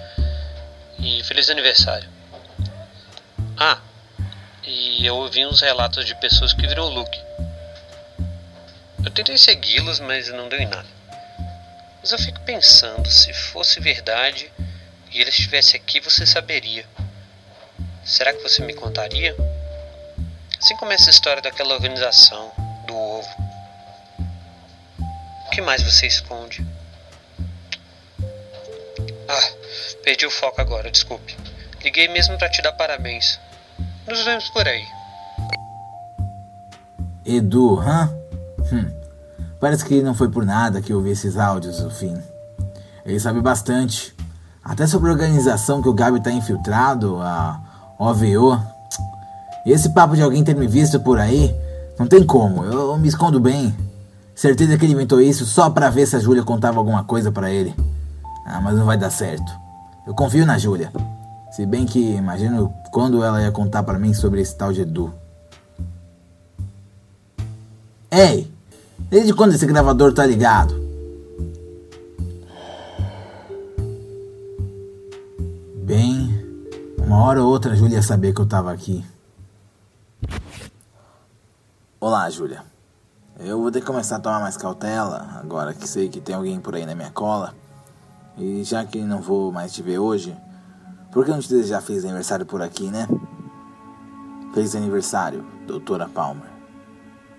E 0.99 1.25
feliz 1.25 1.49
aniversário. 1.49 2.07
Ah, 3.57 3.81
e 4.63 5.07
eu 5.07 5.17
ouvi 5.17 5.47
uns 5.47 5.63
relatos 5.63 6.05
de 6.05 6.15
pessoas 6.17 6.53
que 6.53 6.67
viram 6.67 6.85
o 6.85 6.91
Luke. 6.91 7.19
Eu 9.07 9.11
tentei 9.11 9.39
segui-los, 9.39 10.01
mas 10.01 10.29
não 10.29 10.51
deu 10.51 10.61
em 10.61 10.69
nada. 10.69 10.89
Mas 12.03 12.13
eu 12.13 12.19
fico 12.19 12.41
pensando, 12.41 13.09
se 13.09 13.33
fosse 13.33 13.81
verdade 13.81 14.53
e 15.11 15.19
ele 15.19 15.31
estivesse 15.31 15.77
aqui, 15.77 15.99
você 15.99 16.27
saberia. 16.27 16.85
Será 18.09 18.33
que 18.33 18.43
você 18.43 18.65
me 18.65 18.73
contaria? 18.73 19.37
Assim 20.59 20.75
como 20.77 20.93
essa 20.93 21.11
história 21.11 21.43
daquela 21.43 21.75
organização, 21.75 22.51
do 22.87 22.97
ovo. 22.97 23.29
O 25.47 25.51
que 25.51 25.61
mais 25.61 25.83
você 25.83 26.07
esconde? 26.07 26.67
Ah, 29.29 29.51
perdi 30.03 30.25
o 30.25 30.31
foco 30.31 30.59
agora, 30.59 30.91
desculpe. 30.91 31.37
Liguei 31.85 32.09
mesmo 32.09 32.39
para 32.39 32.49
te 32.49 32.63
dar 32.63 32.73
parabéns. 32.73 33.39
Nos 34.07 34.25
vemos 34.25 34.49
por 34.49 34.67
aí. 34.67 34.87
Edu, 37.27 37.79
hã? 37.79 38.11
Hum. 38.73 38.91
Parece 39.61 39.85
que 39.85 40.01
não 40.01 40.15
foi 40.15 40.31
por 40.31 40.47
nada 40.47 40.81
que 40.81 40.95
eu 40.95 41.03
vi 41.03 41.11
esses 41.11 41.37
áudios 41.37 41.81
no 41.81 41.91
fim. 41.91 42.17
Ele 43.05 43.21
sabe 43.21 43.43
bastante. 43.43 44.17
Até 44.65 44.87
sobre 44.87 45.11
a 45.11 45.13
organização 45.13 45.83
que 45.83 45.89
o 45.91 45.95
Gabi 45.95 46.23
tá 46.23 46.31
infiltrado, 46.31 47.21
a 47.21 47.68
OVO. 47.99 48.63
Esse 49.67 49.91
papo 49.91 50.15
de 50.15 50.23
alguém 50.23 50.45
ter 50.45 50.55
me 50.55 50.67
visto 50.67 51.01
por 51.01 51.19
aí, 51.19 51.55
não 51.99 52.07
tem 52.07 52.25
como, 52.25 52.65
eu, 52.65 52.93
eu 52.93 52.99
me 52.99 53.09
escondo 53.09 53.41
bem. 53.41 53.75
Certeza 54.35 54.79
que 54.79 54.85
ele 54.87 54.93
inventou 54.93 55.21
isso 55.21 55.45
só 55.45 55.69
pra 55.69 55.91
ver 55.91 56.07
se 56.07 56.15
a 56.15 56.21
Júlia 56.21 56.45
contava 56.45 56.79
alguma 56.79 57.03
coisa 57.03 57.33
para 57.33 57.51
ele. 57.51 57.75
Ah, 58.47 58.61
mas 58.61 58.79
não 58.79 58.87
vai 58.87 58.97
dar 58.97 59.11
certo. 59.11 59.53
Eu 60.07 60.15
confio 60.15 60.47
na 60.47 60.57
Júlia. 60.57 60.93
Se 61.51 61.67
bem 61.67 61.85
que 61.85 62.15
imagino 62.15 62.73
quando 62.93 63.23
ela 63.25 63.43
ia 63.43 63.51
contar 63.51 63.83
para 63.83 63.99
mim 63.99 64.15
sobre 64.15 64.41
esse 64.41 64.57
tal 64.57 64.73
de 64.73 64.83
Edu. 64.83 65.13
Ei! 68.11 68.51
Desde 69.11 69.35
quando 69.35 69.55
esse 69.55 69.67
gravador 69.67 70.13
tá 70.13 70.25
ligado? 70.25 70.88
Uma 77.19 77.27
hora 77.27 77.43
ou 77.43 77.51
outra 77.51 77.73
a 77.73 77.75
Júlia 77.75 77.97
ia 77.97 78.03
saber 78.03 78.33
que 78.33 78.41
eu 78.41 78.47
tava 78.47 78.73
aqui. 78.73 79.05
Olá, 81.99 82.31
Júlia. 82.31 82.63
Eu 83.41 83.61
vou 83.61 83.73
ter 83.73 83.81
que 83.81 83.87
começar 83.87 84.17
a 84.17 84.21
tomar 84.21 84.39
mais 84.39 84.57
cautela, 84.57 85.41
agora 85.43 85.75
que 85.75 85.89
sei 85.89 86.09
que 86.09 86.21
tem 86.21 86.37
alguém 86.37 86.61
por 86.61 86.77
aí 86.77 86.87
na 86.87 86.95
minha 86.95 87.11
cola. 87.11 87.57
E 88.37 88.63
já 88.63 88.85
que 88.85 89.03
não 89.03 89.21
vou 89.21 89.51
mais 89.51 89.73
te 89.73 89.83
ver 89.83 89.99
hoje, 89.99 90.37
por 91.11 91.25
que 91.25 91.33
não 91.33 91.41
te 91.41 91.49
desejar 91.49 91.81
feliz 91.81 92.05
aniversário 92.05 92.47
por 92.47 92.63
aqui, 92.63 92.89
né? 92.89 93.09
Feliz 94.55 94.77
aniversário, 94.77 95.45
doutora 95.67 96.09
Palmer. 96.09 96.49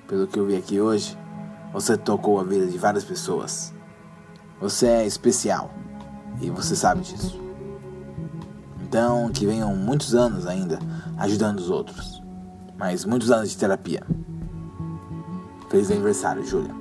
Pelo 0.09 0.27
que 0.27 0.37
eu 0.37 0.45
vi 0.45 0.57
aqui 0.57 0.81
hoje, 0.81 1.17
você 1.71 1.95
tocou 1.97 2.37
a 2.37 2.43
vida 2.43 2.67
de 2.67 2.77
várias 2.77 3.05
pessoas. 3.05 3.73
Você 4.59 4.87
é 4.87 5.07
especial 5.07 5.71
e 6.41 6.49
você 6.49 6.75
sabe 6.75 6.99
disso. 6.99 7.48
Então, 8.89 9.29
que 9.31 9.45
venham 9.45 9.75
muitos 9.75 10.15
anos 10.15 10.47
ainda 10.47 10.79
ajudando 11.15 11.59
os 11.59 11.69
outros. 11.69 12.23
Mas 12.75 13.05
muitos 13.05 13.29
anos 13.29 13.51
de 13.51 13.55
terapia. 13.55 14.01
Feliz 15.69 15.91
aniversário, 15.91 16.43
Júlia. 16.43 16.73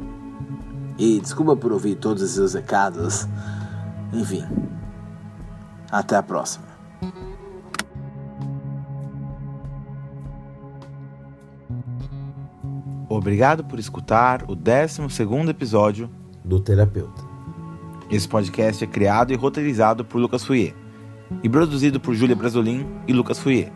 E 0.96 1.20
desculpa 1.20 1.54
por 1.54 1.70
ouvir 1.70 1.96
todos 1.96 2.22
os 2.22 2.30
seus 2.30 2.54
recados. 2.54 3.28
Enfim. 4.10 4.42
Até 5.92 6.16
a 6.16 6.22
próxima. 6.22 6.64
Obrigado 13.06 13.64
por 13.64 13.78
escutar 13.78 14.44
o 14.48 14.54
12 14.54 15.02
episódio 15.50 16.08
do 16.42 16.58
Terapeuta. 16.58 17.22
Esse 18.10 18.26
podcast 18.26 18.82
é 18.82 18.86
criado 18.86 19.30
e 19.30 19.36
roteirizado 19.36 20.06
por 20.06 20.18
Lucas 20.18 20.42
Fouier 20.42 20.87
e 21.42 21.48
produzido 21.48 22.00
por 22.00 22.14
Júlia 22.14 22.36
Brasolin 22.36 22.86
e 23.06 23.12
Lucas 23.12 23.38
Fouier. 23.38 23.72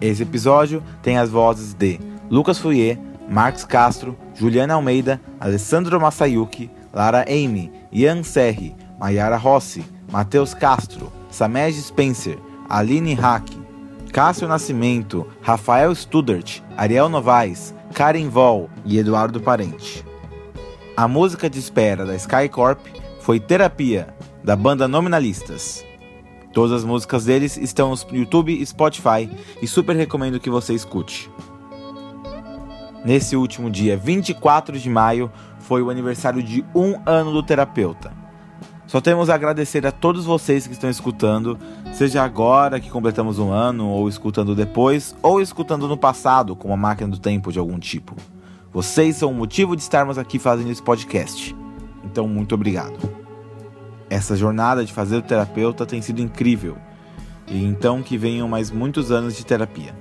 Esse 0.00 0.22
episódio 0.22 0.82
tem 1.02 1.18
as 1.18 1.30
vozes 1.30 1.72
de 1.74 1.98
Lucas 2.30 2.58
Fouier, 2.58 2.98
Marcos 3.28 3.64
Castro, 3.64 4.16
Juliana 4.34 4.74
Almeida, 4.74 5.20
Alessandro 5.40 6.00
Massayuki, 6.00 6.70
Lara 6.92 7.24
Amy, 7.28 7.72
Ian 7.92 8.22
Serri, 8.22 8.74
Mayara 8.98 9.36
Rossi, 9.36 9.84
Matheus 10.10 10.54
Castro, 10.54 11.12
Samed 11.30 11.74
Spencer, 11.74 12.38
Aline 12.68 13.14
Hack, 13.14 13.50
Cássio 14.12 14.48
Nascimento, 14.48 15.26
Rafael 15.42 15.94
Studart, 15.94 16.62
Ariel 16.76 17.08
Novaes, 17.08 17.74
Karen 17.94 18.28
Vol 18.28 18.68
e 18.84 18.98
Eduardo 18.98 19.40
Parente. 19.40 20.04
A 20.96 21.06
música 21.06 21.50
de 21.50 21.58
espera 21.58 22.06
da 22.06 22.14
Skycorp 22.14 22.80
foi 23.20 23.38
Terapia, 23.38 24.08
da 24.42 24.56
banda 24.56 24.88
Nominalistas. 24.88 25.85
Todas 26.56 26.72
as 26.72 26.84
músicas 26.84 27.26
deles 27.26 27.58
estão 27.58 27.90
no 27.90 28.16
YouTube 28.16 28.50
e 28.50 28.64
Spotify 28.64 29.28
e 29.60 29.66
super 29.66 29.94
recomendo 29.94 30.40
que 30.40 30.48
você 30.48 30.72
escute. 30.72 31.30
Nesse 33.04 33.36
último 33.36 33.70
dia 33.70 33.94
24 33.94 34.78
de 34.78 34.88
maio 34.88 35.30
foi 35.58 35.82
o 35.82 35.90
aniversário 35.90 36.42
de 36.42 36.64
um 36.74 36.98
ano 37.04 37.30
do 37.30 37.42
terapeuta. 37.42 38.10
Só 38.86 39.02
temos 39.02 39.28
a 39.28 39.34
agradecer 39.34 39.86
a 39.86 39.92
todos 39.92 40.24
vocês 40.24 40.66
que 40.66 40.72
estão 40.72 40.88
escutando, 40.88 41.58
seja 41.92 42.22
agora 42.22 42.80
que 42.80 42.88
completamos 42.88 43.38
um 43.38 43.50
ano, 43.50 43.88
ou 43.88 44.08
escutando 44.08 44.54
depois, 44.54 45.14
ou 45.22 45.42
escutando 45.42 45.86
no 45.86 45.98
passado, 45.98 46.56
com 46.56 46.68
uma 46.68 46.76
máquina 46.78 47.10
do 47.10 47.18
tempo 47.18 47.52
de 47.52 47.58
algum 47.58 47.78
tipo. 47.78 48.16
Vocês 48.72 49.16
são 49.16 49.30
o 49.30 49.34
motivo 49.34 49.76
de 49.76 49.82
estarmos 49.82 50.16
aqui 50.16 50.38
fazendo 50.38 50.70
esse 50.70 50.82
podcast. 50.82 51.54
Então, 52.02 52.26
muito 52.26 52.54
obrigado. 52.54 53.15
Essa 54.08 54.36
jornada 54.36 54.84
de 54.84 54.92
fazer 54.92 55.16
o 55.16 55.22
terapeuta 55.22 55.84
tem 55.84 56.00
sido 56.00 56.20
incrível. 56.20 56.76
E 57.46 57.64
então 57.64 58.02
que 58.02 58.18
venham 58.18 58.48
mais 58.48 58.70
muitos 58.70 59.10
anos 59.10 59.36
de 59.36 59.44
terapia. 59.44 59.94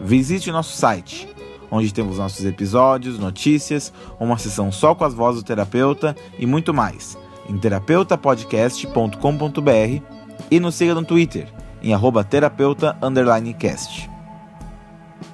Visite 0.00 0.50
nosso 0.50 0.76
site 0.76 1.36
onde 1.70 1.92
temos 1.92 2.16
nossos 2.18 2.44
episódios, 2.44 3.16
notícias, 3.18 3.92
uma 4.18 4.36
sessão 4.38 4.72
só 4.72 4.94
com 4.94 5.04
as 5.04 5.14
vozes 5.14 5.42
do 5.42 5.46
terapeuta 5.46 6.14
e 6.38 6.46
muito 6.46 6.74
mais, 6.74 7.18
em 7.48 7.58
terapeutapodcast.com.br 7.58 10.02
e 10.50 10.60
nos 10.60 10.74
siga 10.74 10.94
no 10.94 11.04
Twitter, 11.04 11.52
em 11.82 11.92
terapeuta_cast. 12.28 14.10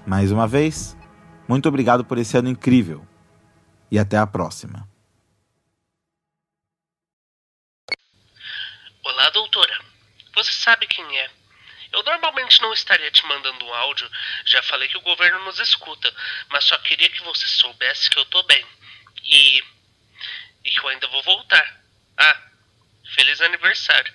Mais 0.07 0.33
uma 0.33 0.46
vez, 0.46 0.96
muito 1.48 1.69
obrigado 1.69 2.04
por 2.04 2.19
esse 2.19 2.37
ano 2.37 2.48
incrível 2.48 3.02
e 3.90 3.98
até 3.98 4.19
a 4.19 4.27
próxima. 4.27 4.92
Olá, 9.23 9.31
doutora. 9.31 9.79
Você 10.35 10.50
sabe 10.50 10.85
quem 10.88 11.16
é? 11.16 11.31
Eu 11.92 12.02
normalmente 12.02 12.60
não 12.60 12.73
estaria 12.73 13.08
te 13.08 13.25
mandando 13.25 13.64
um 13.64 13.73
áudio, 13.73 14.10
já 14.44 14.60
falei 14.64 14.88
que 14.88 14.96
o 14.96 15.02
governo 15.02 15.44
nos 15.44 15.60
escuta, 15.60 16.12
mas 16.48 16.64
só 16.64 16.77
queria 16.79 17.08
que 17.08 17.23
você 17.23 17.46
soubesse 17.46 18.10
que 18.10 18.18
eu 18.18 18.25
tô 18.25 18.42
bem. 18.42 18.66
E. 19.23 19.62
e 20.64 20.70
que 20.73 20.81
eu 20.81 20.88
ainda 20.88 21.06
vou 21.06 21.23
voltar. 21.23 21.85
Ah, 22.18 22.50
feliz 23.14 23.40
aniversário. 23.40 24.12